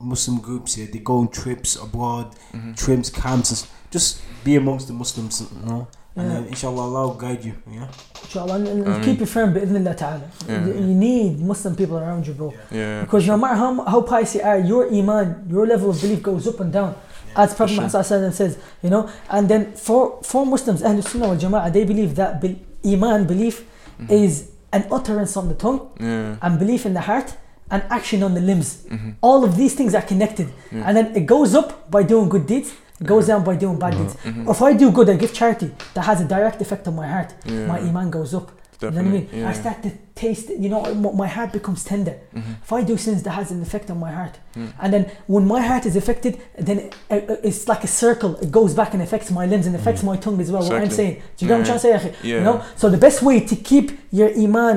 [0.00, 0.86] Muslim groups here.
[0.92, 5.66] They go on trips abroad, hmm trips, camps, and just be amongst the Muslims, you
[5.68, 5.86] know.
[6.16, 6.34] And Yeah.
[6.40, 7.88] then inshallah Allah will guide you, yeah.
[8.24, 9.02] Inshallah, and, and Ameen.
[9.04, 10.22] keep it firm, bi'idhnillah ta'ala.
[10.48, 10.64] Yeah.
[10.66, 12.54] You, you need Muslim people around you, bro.
[12.70, 13.02] Yeah.
[13.02, 16.46] Because no matter how, how pious you are, your iman, your level of belief goes
[16.48, 16.94] up and down.
[17.36, 17.82] As Prophet sure.
[17.84, 21.70] Muhammad Sallallahu Alaihi says, you know, and then for, for Muslims, Ahlul Sunnah wal Jama'ah,
[21.70, 23.64] they believe that bel- iman, belief,
[24.00, 24.10] Mhm.
[24.10, 26.36] is an utterance on the tongue, Yeah.
[26.40, 27.34] and belief in the heart,
[27.70, 28.84] and action on the limbs.
[28.88, 30.48] hmm All of these things are connected.
[30.72, 30.84] Yeah.
[30.86, 33.94] And then it goes up by doing good deeds, it goes down by doing bad
[33.98, 34.14] deeds.
[34.24, 34.48] Mhm.
[34.50, 37.30] If I do good and give charity, that has a direct effect on my heart.
[37.44, 37.66] Yeah.
[37.66, 38.50] My iman goes up.
[38.82, 39.28] You know what I mean?
[39.32, 39.48] Yeah.
[39.48, 40.82] I start to taste, you know,
[41.22, 42.14] my heart becomes tender.
[42.34, 42.42] Mhm.
[42.62, 44.34] If I do sins, that has an effect on my heart.
[44.82, 46.36] And then when my heart is affected,
[46.68, 48.32] then it, it- it's like a circle.
[48.44, 50.62] It goes back and affects my limbs and affects my tongue as well.
[50.62, 51.14] What I'm saying.
[51.36, 52.14] Do you get what I'm trying to say?
[52.28, 52.56] You know?
[52.76, 53.86] So the best way to keep
[54.18, 54.76] your iman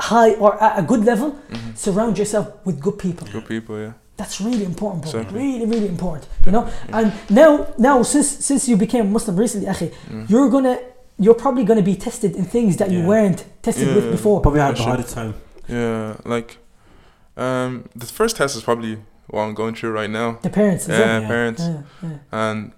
[0.00, 1.76] high or at a good level, Mhm.
[1.76, 3.26] surround yourself with good people.
[3.32, 3.78] Good people.
[3.78, 3.92] Yeah.
[4.16, 5.10] That's really important, bro.
[5.20, 5.38] Exactly.
[5.40, 6.26] Really, really important.
[6.46, 6.64] You know.
[6.88, 6.98] Yeah.
[6.98, 10.28] And now, now since since you became Muslim recently, akhi, Mm.
[10.30, 10.78] you're gonna,
[11.18, 14.40] you're probably gonna be tested in things that you weren't tested with before.
[14.40, 14.88] Probably had For the sure.
[14.94, 15.34] harder time.
[15.68, 16.14] Yeah.
[16.24, 16.58] Like,
[17.36, 20.38] um, the first test is probably what I'm going through right now.
[20.42, 21.22] The parents, is Yeah, it?
[21.22, 21.28] Yeah.
[21.28, 21.62] parents.
[21.62, 22.08] Yeah, yeah.
[22.32, 22.72] And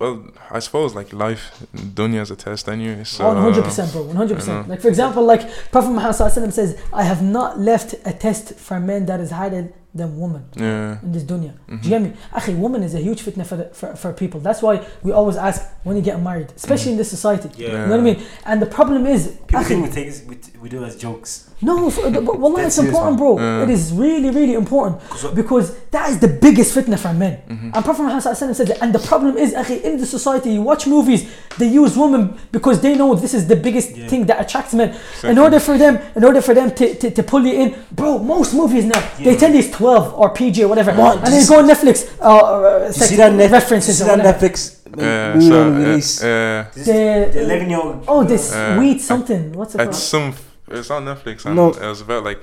[0.00, 1.44] well, I suppose like life,
[1.74, 3.04] dunya is a test anyway.
[3.04, 4.04] So One hundred percent, bro.
[4.04, 4.68] 100%.
[4.68, 5.42] Like for example, like
[5.72, 9.20] Prophet Muhammad Sallallahu Alaihi Wasallam says, "I have not left a test for men that
[9.20, 11.00] is harder than women Yeah.
[11.02, 11.82] in this dunya." Mhm.
[11.82, 12.12] Do you get me?
[12.32, 14.38] Akhi, woman is a huge fitna for, the, for for people.
[14.40, 17.50] That's why we always ask when you get married, especially in this society.
[17.56, 17.66] Yeah.
[17.68, 18.22] You know what I mean?
[18.44, 20.96] And the problem is, People akhi, think we take it, we, we do it as
[20.96, 21.47] jokes.
[21.60, 23.38] No, for, but wallah, That's it's important, bro.
[23.38, 23.62] Yeah.
[23.64, 27.38] It is really, really important 'Cause because that is the biggest fitna for men.
[27.48, 27.74] Mhm.
[27.74, 28.78] And Prophet Muhammad Sallallahu Alaihi Wasallam said that.
[28.82, 31.24] And the problem is, akhi, in the society, you watch movies,
[31.58, 34.06] they use women because they know this is the biggest Yeah.
[34.08, 34.94] thing that attracts men.
[35.24, 38.18] In order for them, in order for them to, to, to pull you in, bro,
[38.18, 39.36] most movies now, they Yeah.
[39.42, 40.92] tell you it's 12 or PG or whatever.
[40.92, 41.16] What?
[41.24, 44.06] And then you go on Netflix, uh, uh, You sex see that Net- references you
[44.06, 44.26] or see that.
[44.40, 44.54] Netflix
[44.96, 45.34] Yeah.
[45.34, 48.04] movie So, uh, uh, The, the 11 year old.
[48.08, 49.52] oh, this Uh, weed something.
[49.54, 50.34] What's it it's called?
[50.34, 50.47] some.
[50.70, 51.46] It's on Netflix.
[51.46, 51.70] And No.
[51.70, 52.40] It was about like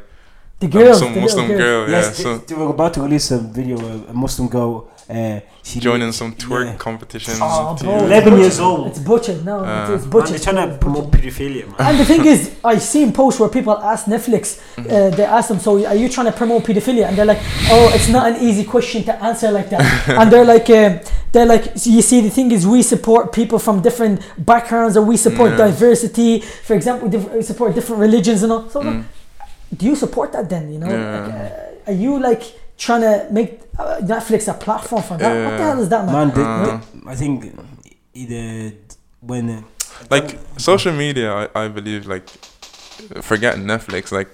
[0.59, 1.89] The um, some the Muslim little girls.
[1.89, 1.89] girl.
[1.89, 2.01] Yeah.
[2.07, 4.89] Yes, So they, they were about to release a video of a Muslim girl.
[5.08, 6.76] Uh, she joining some twerk Yeah.
[6.78, 7.38] competitions.
[7.39, 8.06] Oh, to- bro.
[8.06, 8.88] 11 years old.
[8.88, 9.45] It's butchered.
[9.45, 10.30] No, Uh, it's, it's Man, butchered.
[10.41, 11.76] they're trying to promote pedophilia, man.
[11.80, 14.89] And the thing is, I've seen posts where people ask Netflix, Mm-hmm.
[14.91, 17.08] uh, they ask them, so are you trying to promote pedophilia?
[17.08, 17.39] And they're like,
[17.70, 20.10] oh, it's not an easy question to answer like that.
[20.20, 20.99] and they're like, um,
[21.32, 25.03] they're like, so you see, the thing is, we support people from different backgrounds, or
[25.03, 25.58] we support Yeah.
[25.68, 26.39] diversity.
[26.41, 28.70] For example, we support different religions and all.
[28.72, 29.03] So, Mm.
[29.78, 30.74] do you support that then?
[30.74, 31.20] You know, Yeah.
[31.26, 32.43] like, uh, are you like
[32.78, 35.45] trying to make uh, Netflix a platform for that?
[35.45, 36.28] What the hell is that, man?
[36.28, 36.80] Man, they, Uh.
[37.07, 37.53] I think
[38.13, 38.73] either
[39.21, 39.49] when.
[39.49, 39.61] Uh,
[40.09, 42.28] like social media I, I believe like
[43.21, 44.30] forget netflix like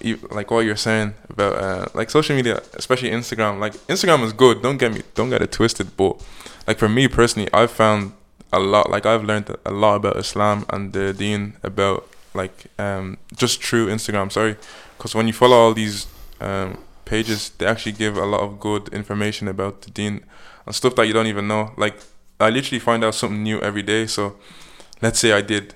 [0.00, 4.32] you, like what you're saying about uh, like social media especially instagram like instagram is
[4.32, 6.22] good don't get me don't get it twisted but
[6.66, 8.12] like for me personally i've found
[8.52, 13.18] a lot like i've learned a lot about islam and the deen about like um
[13.36, 14.56] just through instagram sorry
[14.96, 16.06] because when you follow all these
[16.40, 16.78] um,
[17.08, 20.24] pages, they actually give a lot of good information about the deen
[20.66, 21.72] and stuff that you don't even know.
[21.76, 21.96] Like
[22.40, 24.06] I literally find out something new every day.
[24.06, 24.36] So
[25.02, 25.74] let's say I did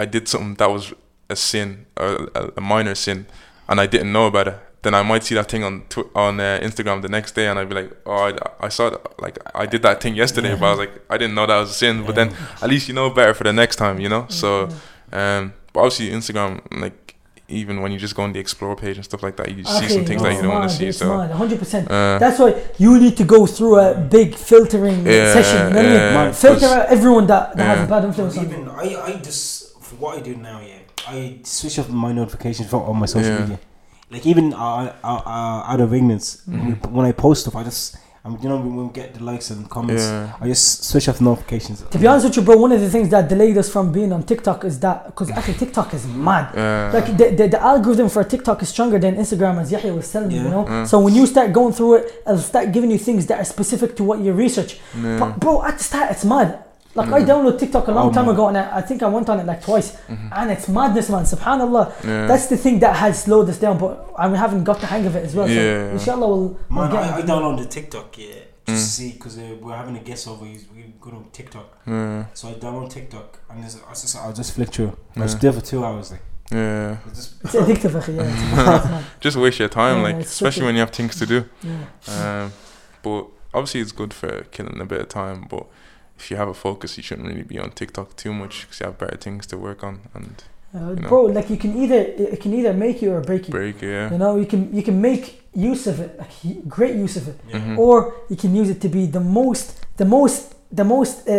[0.00, 0.92] I did something that was
[1.30, 3.26] a sin or a, a minor sin,
[3.68, 4.58] and I didn't know about it.
[4.82, 7.58] Then I might see that thing on tw- on uh, Instagram the next day, and
[7.58, 9.00] I'd be like, "Oh, I, I saw it.
[9.20, 11.70] Like I did that thing yesterday, but I was like, I didn't know that was
[11.70, 14.26] a sin." But then at least you know better for the next time, you know.
[14.28, 14.68] So,
[15.12, 17.01] um, but obviously Instagram, like
[17.48, 19.88] even when you just go on the explore page and stuff like that, you see
[19.88, 20.86] some things no, that you don't want to see.
[20.86, 21.84] it's So, mad, 100%.
[21.90, 25.68] uh, That's why you need to go through a big filtering Yeah, session.
[25.68, 26.32] You know what I yeah, mean?
[26.34, 28.56] Filter 'cause- out everyone that, that has a bad influence on you.
[28.56, 32.70] Even I, I just for what I do now, yeah, I switch off my notifications
[32.70, 33.40] for all my social Yeah.
[33.40, 33.58] media.
[34.10, 37.64] Like even uh, uh, uh, out of ignorance, when, we, when I post stuff, I
[37.64, 41.08] just, um, you know, when we get the likes and comments, yeah, I just switch
[41.08, 41.82] off notifications.
[41.82, 44.12] To be honest with you, bro, one of the things that delayed us from being
[44.12, 46.54] on TikTok is that because actually TikTok is mad.
[46.54, 50.10] yeah, Like the, the, the algorithm for TikTok is stronger than Instagram, as Yahya was
[50.10, 50.36] telling me.
[50.36, 53.40] You know, so when you start going through it, it'll start giving you things that
[53.40, 54.78] are specific to what you research.
[54.96, 55.18] yeah.
[55.18, 56.62] But bro, at the start, it's mad.
[56.94, 57.26] Like I Mm.
[57.26, 58.34] downloaded TikTok a long Oh, time man.
[58.34, 60.28] ago, and I, I think I went on it like twice, Mhm.
[60.38, 61.24] and it's madness, man.
[61.24, 61.92] Subhanallah.
[62.04, 62.26] yeah.
[62.26, 65.06] That's the thing that has slowed us down, but and we haven't got the hang
[65.06, 65.46] of it as well.
[65.46, 65.92] So Yeah.
[65.92, 66.38] inshallah, we'll,
[66.70, 67.26] we'll Man, get I, I it.
[67.26, 68.26] downloaded TikTok, yeah,
[68.66, 68.74] just Mm.
[68.74, 70.44] to see because uh, we're having a guest over.
[70.44, 74.32] He's, we go on TikTok, yeah, so I download TikTok and there's, I just, I'll
[74.34, 74.88] just flick through.
[75.16, 75.22] I Yeah.
[75.22, 76.10] was there for two hours.
[76.10, 76.96] Like, yeah.
[77.08, 78.98] it's just, It's addictive, akhi, yeah.
[78.98, 79.04] It's.
[79.20, 80.66] Just waste your time, Yeah, like especially tricky.
[80.66, 81.44] when you have things to do.
[81.62, 82.42] yeah.
[82.44, 82.52] Um,
[83.02, 85.46] but obviously, it's good for killing a bit of time.
[85.48, 85.64] But
[86.18, 88.86] if you have a focus, you shouldn't really be on TikTok too much because you
[88.86, 90.34] have better things to work on and
[90.74, 91.08] Uh, know.
[91.08, 92.00] bro, like you can either
[92.34, 93.52] it can either make you or break you.
[93.52, 93.82] break.
[93.82, 94.10] Yeah.
[94.12, 95.24] You know, you can you can make
[95.72, 96.34] use of it, like
[96.78, 97.60] great use of it, yeah.
[97.60, 97.78] Mhm.
[97.78, 97.94] or
[98.30, 100.38] you can use it to be the most the most
[100.80, 101.34] the most uh,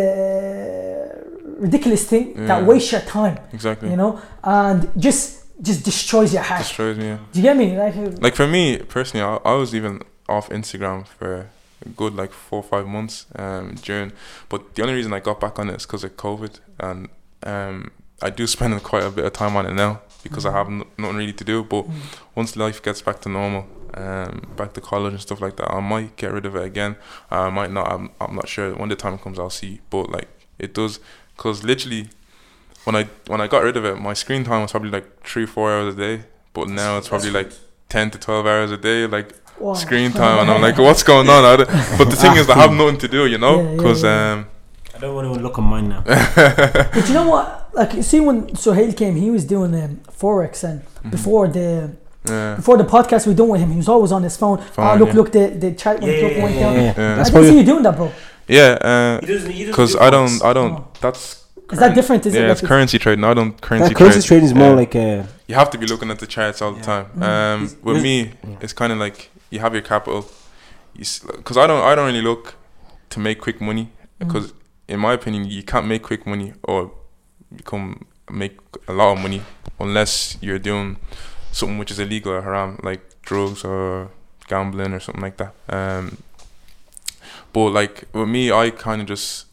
[1.66, 2.66] ridiculous thing that Yeah.
[2.68, 3.36] wastes your time.
[3.52, 3.88] Exactly.
[3.90, 5.24] You know, and just
[5.68, 6.60] just destroys your heart.
[6.62, 7.04] Destroys me.
[7.06, 7.18] Yeah.
[7.32, 7.66] Do you get me?
[7.84, 9.94] Like, uh, Like for me personally, I, I was even
[10.28, 11.44] off Instagram for a
[11.96, 14.12] good like four or five months um, during.
[14.48, 17.08] But the only reason I got back on it is because of COVID, and
[17.42, 17.90] um,
[18.22, 20.84] I do spend quite a bit of time on it now because I have n-
[20.98, 21.62] nothing really to do.
[21.64, 21.92] But Mm.
[22.34, 25.80] once life gets back to normal, um, back to college and stuff like that, I
[25.80, 26.96] might get rid of it again.
[27.30, 27.90] I might not.
[27.92, 28.74] I'm, I'm not sure.
[28.74, 29.80] When the time comes, I'll see.
[29.90, 30.28] But like
[30.58, 30.98] it does,
[31.36, 32.08] because literally,
[32.84, 35.46] when I when I got rid of it, my screen time was probably like three
[35.46, 36.24] four hours a day.
[36.54, 37.52] But now it's probably like
[37.88, 39.74] ten to twelve hours a day, like wow.
[39.74, 41.44] screen time, and I'm like, what's going on?
[41.44, 43.76] I don't- but the thing is, I have nothing to do, you know, Yeah, yeah,
[43.76, 44.44] because yeah.
[44.94, 46.02] I don't want to look on mine now.
[46.94, 47.46] But you know what?
[47.74, 51.10] Like, you see, when Sohail came, he was doing um, forex, and Mm-hmm.
[51.10, 51.90] before the
[52.26, 54.56] yeah, before the podcast we done with him, he was always on his phone.
[54.58, 55.14] Phone, oh, look, yeah.
[55.14, 56.74] look, the the chart Yeah, went yeah, up, yeah, went yeah, down.
[56.76, 56.82] yeah.
[56.96, 57.14] Yeah.
[57.16, 58.10] That's I why didn't see you, you doing that, bro.
[58.48, 60.42] yeah, he doesn't, he doesn't because do I don't.
[60.42, 60.72] I don't.
[60.80, 60.88] Oh.
[61.02, 62.24] That's Is that different?
[62.26, 63.24] Is it yeah, like it's currency trading.
[63.24, 64.82] I don't currency That currency trading is more Yeah.
[64.82, 66.92] like uh, You have to be looking at the charts all the Yeah.
[66.92, 67.06] time.
[67.18, 67.22] Mm.
[67.28, 68.56] Um, with me, yeah.
[68.64, 69.18] it's kind of like
[69.54, 70.26] you have your capital.
[70.96, 72.54] Because I don't, I don't really look
[73.10, 73.86] to make quick money
[74.20, 74.26] Mm.
[74.26, 74.52] because
[74.86, 76.92] in my opinion, you can't make quick money or
[77.54, 78.56] become make
[78.88, 79.42] a lot of money
[79.80, 80.96] unless you're doing
[81.52, 84.10] something which is illegal or haram, like drugs or
[84.48, 85.52] gambling or something like that.
[85.68, 86.18] Um,
[87.52, 89.46] but like with me, I kind of just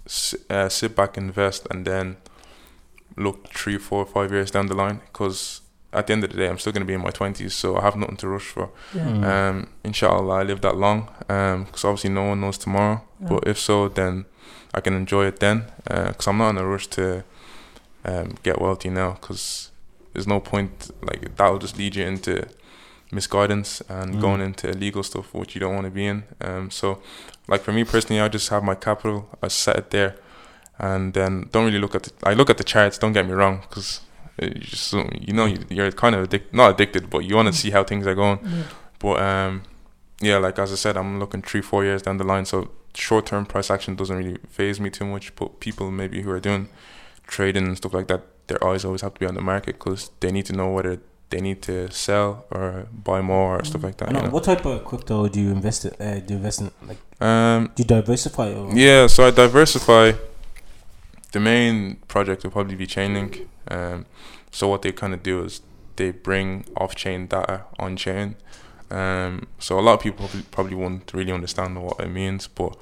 [0.49, 2.17] uh, sit back, invest, and then
[3.17, 5.01] look three, four, five years down the line.
[5.11, 5.60] Because
[5.93, 7.81] at the end of the day, I'm still gonna be in my twenties, so I
[7.81, 8.69] have nothing to rush for.
[8.93, 9.03] Yeah.
[9.05, 9.23] Mm.
[9.23, 11.09] Um, inshallah, I live that long.
[11.29, 13.01] Um, because obviously no one knows tomorrow.
[13.21, 13.27] Yeah.
[13.29, 14.25] But if so, then
[14.73, 15.65] I can enjoy it then.
[15.89, 17.23] Uh, cause I'm not in a rush to
[18.05, 19.13] um get wealthy now.
[19.21, 19.71] Cause
[20.13, 20.91] there's no point.
[21.01, 22.45] Like that'll just lead you into
[23.11, 24.21] misguidance and Mm.
[24.21, 26.23] going into illegal stuff which you don't want to be in.
[26.39, 26.99] Um, so
[27.47, 29.27] like for me personally, I just have my capital.
[29.43, 30.15] I set it there,
[30.79, 32.03] and then don't really look at.
[32.03, 32.97] The, I look at the charts.
[32.97, 33.99] Don't get me wrong, because
[34.41, 37.53] you just you know you- you're kind of addic- not addicted, but you want to
[37.53, 38.39] see how things are going.
[38.43, 38.63] Yeah.
[38.99, 39.63] But um,
[40.21, 42.45] yeah, like as I said, I'm looking three, four years down the line.
[42.45, 45.35] So short term price action doesn't really phase me too much.
[45.35, 46.69] But people maybe who are doing
[47.27, 50.11] trading and stuff like that, their eyes always have to be on the market because
[50.19, 53.95] they need to know whether they need to sell or buy more or stuff like
[53.97, 54.09] that.
[54.09, 54.29] I You know?
[54.31, 55.91] what type of crypto do you invest in?
[55.99, 56.71] Uh, do you invest in?
[56.85, 58.51] Like, Um, do you diversify?
[58.53, 58.71] Or?
[58.75, 60.11] yeah, so I diversify.
[61.31, 63.47] The main project will probably be Chainlink.
[63.69, 64.05] Um,
[64.51, 65.61] so what they kind of do is
[65.95, 68.35] they bring off-chain data on-chain.
[68.89, 72.75] Um, so a lot of people probably, won't really understand what it means, but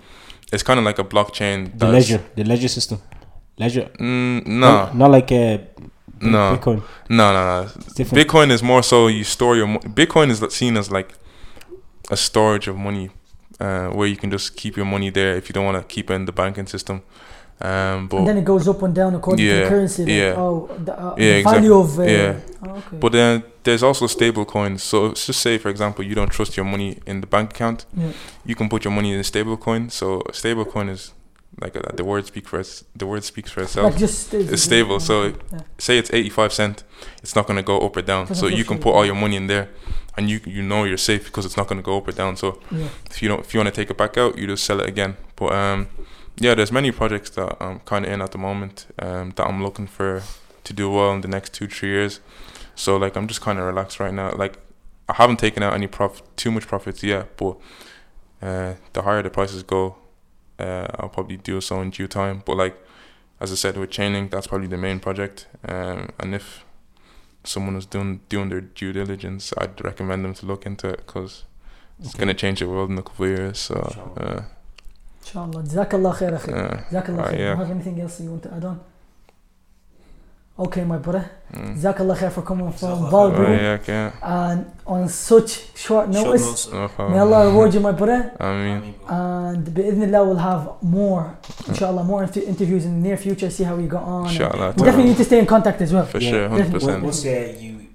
[0.51, 1.77] it's kind of like a blockchain.
[1.77, 2.99] The ledger, the ledger system,
[3.57, 3.89] ledger.
[3.99, 5.59] Mm, no, not, not like uh,
[6.19, 6.57] No.
[6.57, 6.81] Bitcoin.
[7.09, 7.69] no, no, no.
[8.05, 11.13] Bitcoin is more so you store your mo- Bitcoin is seen as like
[12.09, 13.11] a storage of money,
[13.59, 16.09] uh, where you can just keep your money there if you don't want to keep
[16.09, 17.03] it in the banking system.
[17.61, 20.03] Um, but and then it goes up and down according to the currency.
[20.05, 20.33] Like, yeah.
[20.37, 21.99] Oh, the, uh, Yeah, the value of.
[21.99, 22.39] Uh, Yeah.
[22.63, 22.97] oh, okay.
[22.97, 24.81] But then there's also stable coins.
[24.81, 27.85] So let's just say, for example, you don't trust your money in the bank account.
[27.93, 28.11] Yeah.
[28.45, 29.89] You can put your money in a stable coin.
[29.89, 31.13] So a stable coin is
[31.61, 33.91] like uh the word speak for its, the word speaks for itself.
[33.91, 35.01] like just it's stable, it.
[35.01, 35.61] so yeah.
[35.77, 36.83] say it's 85 cent,
[37.21, 38.33] it's not going to go up or down.
[38.33, 39.69] So you can put all your money in there,
[40.15, 42.37] and you you know you're safe because it's not going to go up or down.
[42.37, 42.87] So yeah.
[43.09, 44.87] if you don't if you want to take it back out, you just sell it
[44.87, 45.17] again.
[45.35, 45.87] But um,
[46.39, 49.61] yeah, there's many projects that I'm kind of in at the moment um, that I'm
[49.61, 50.23] looking for
[50.63, 52.21] to do well in the next two three years.
[52.75, 54.31] So like I'm just kind of relaxed right now.
[54.31, 54.57] Like
[55.09, 57.57] I haven't taken out any prof too much profits yet, but
[58.41, 59.97] uh, the higher the prices go,
[60.57, 62.41] uh, I'll probably do so in due time.
[62.45, 62.77] But like
[63.41, 65.47] as I said with Chainlink, that's probably the main project.
[65.67, 66.63] Um, and if
[67.43, 71.43] someone is doing doing their due diligence, I'd recommend them to look into it because
[71.99, 73.59] it's gonna change the world in a couple of years.
[73.59, 73.75] So
[74.15, 74.43] uh,
[75.29, 75.63] Inshallah.
[75.63, 76.51] Jazakallah khair, akhi.
[76.91, 77.39] Jazakallah Ah, khair.
[77.39, 77.55] yeah.
[77.55, 78.79] Do you have anything else you want to add on?
[80.59, 81.29] Okay, my brother.
[81.53, 81.75] mm.
[81.77, 84.11] Jazakallah khair for coming from Jazakallah Oh, yeah, okay.
[84.21, 87.19] And on such short notice, No may.
[87.19, 88.33] Allah reward you, my brother.
[88.39, 93.49] I mean, And bi'idhnillah, we'll have more, inshallah, more inter- interviews in the near future,
[93.49, 94.25] see how we got on.
[94.25, 94.73] And inshallah.
[94.77, 96.05] We definitely need to stay in contact as well.
[96.05, 96.63] For Yeah, sure, definitely.
[96.63, 97.03] hundred What, percent.
[97.05, 97.87] what's uh, you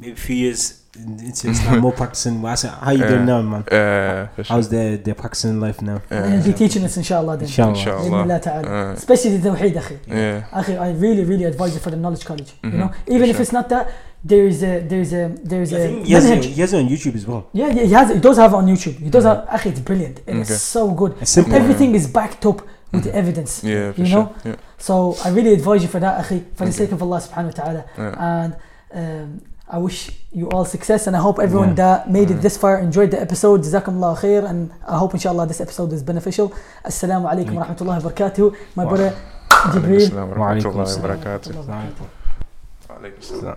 [0.00, 2.35] maybe a few years into Islam, more practicing?
[2.41, 3.31] What's it- How you doing Yeah.
[3.33, 3.63] now, man?
[3.63, 4.51] Uh, for sure.
[4.55, 5.99] How's the the practicing life now?
[6.09, 7.47] And he'll be Uh, teaching us, inshallah, then.
[7.49, 7.77] Inshallah.
[7.79, 8.09] Inshallah.
[8.09, 8.65] بإذن الله تعالى.
[8.67, 9.97] uh, Especially the Tawheed, akhi.
[10.07, 10.59] yeah.
[10.59, 12.51] Akhi, I really, really advise you for the knowledge college.
[12.63, 13.43] You Mhm, know, for even if sure.
[13.43, 13.85] it's not that,
[14.31, 16.45] there's a, there's a, there's I a think he has, it, manhaj.
[16.57, 17.41] he has it on YouTube as well.
[17.61, 18.07] Yeah, yeah, he has.
[18.17, 18.95] He does have it on YouTube.
[19.07, 19.29] He does Mhm.
[19.31, 19.39] have.
[19.59, 20.17] Akhi, it's brilliant.
[20.27, 20.53] And Okay.
[20.53, 21.11] It's so good.
[21.21, 21.51] It's simple.
[21.53, 21.59] Yeah.
[21.63, 22.59] Everything is backed up
[22.93, 23.21] with Mhm.
[23.21, 23.51] evidence.
[23.63, 24.23] Yeah, for You sure.
[24.23, 24.31] know?
[24.49, 24.55] Yeah.
[24.87, 24.93] So
[25.25, 26.79] I really advise you for that, akhi, for the Okay.
[26.81, 27.81] sake of Allah subhanahu wa ta'ala.
[27.97, 28.29] yeah.
[28.29, 28.51] And
[29.01, 29.29] um,
[29.72, 31.82] I wish you all success and I hope everyone Yeah.
[31.82, 33.62] that made it this far enjoyed the episode.
[33.62, 36.52] Jazakumullah khair and I hope inshallah this episode is beneficial.
[36.84, 38.46] Assalamu alaikum wa rahmatullahi wa barakatuh.
[38.74, 40.06] My Wa- brother Alaikum Jibreel.
[40.10, 41.50] assalam wa Wa alaikum rahmatullahi wa barakatuh.
[41.54, 42.96] Wa.
[42.98, 43.56] Alaikum assalam.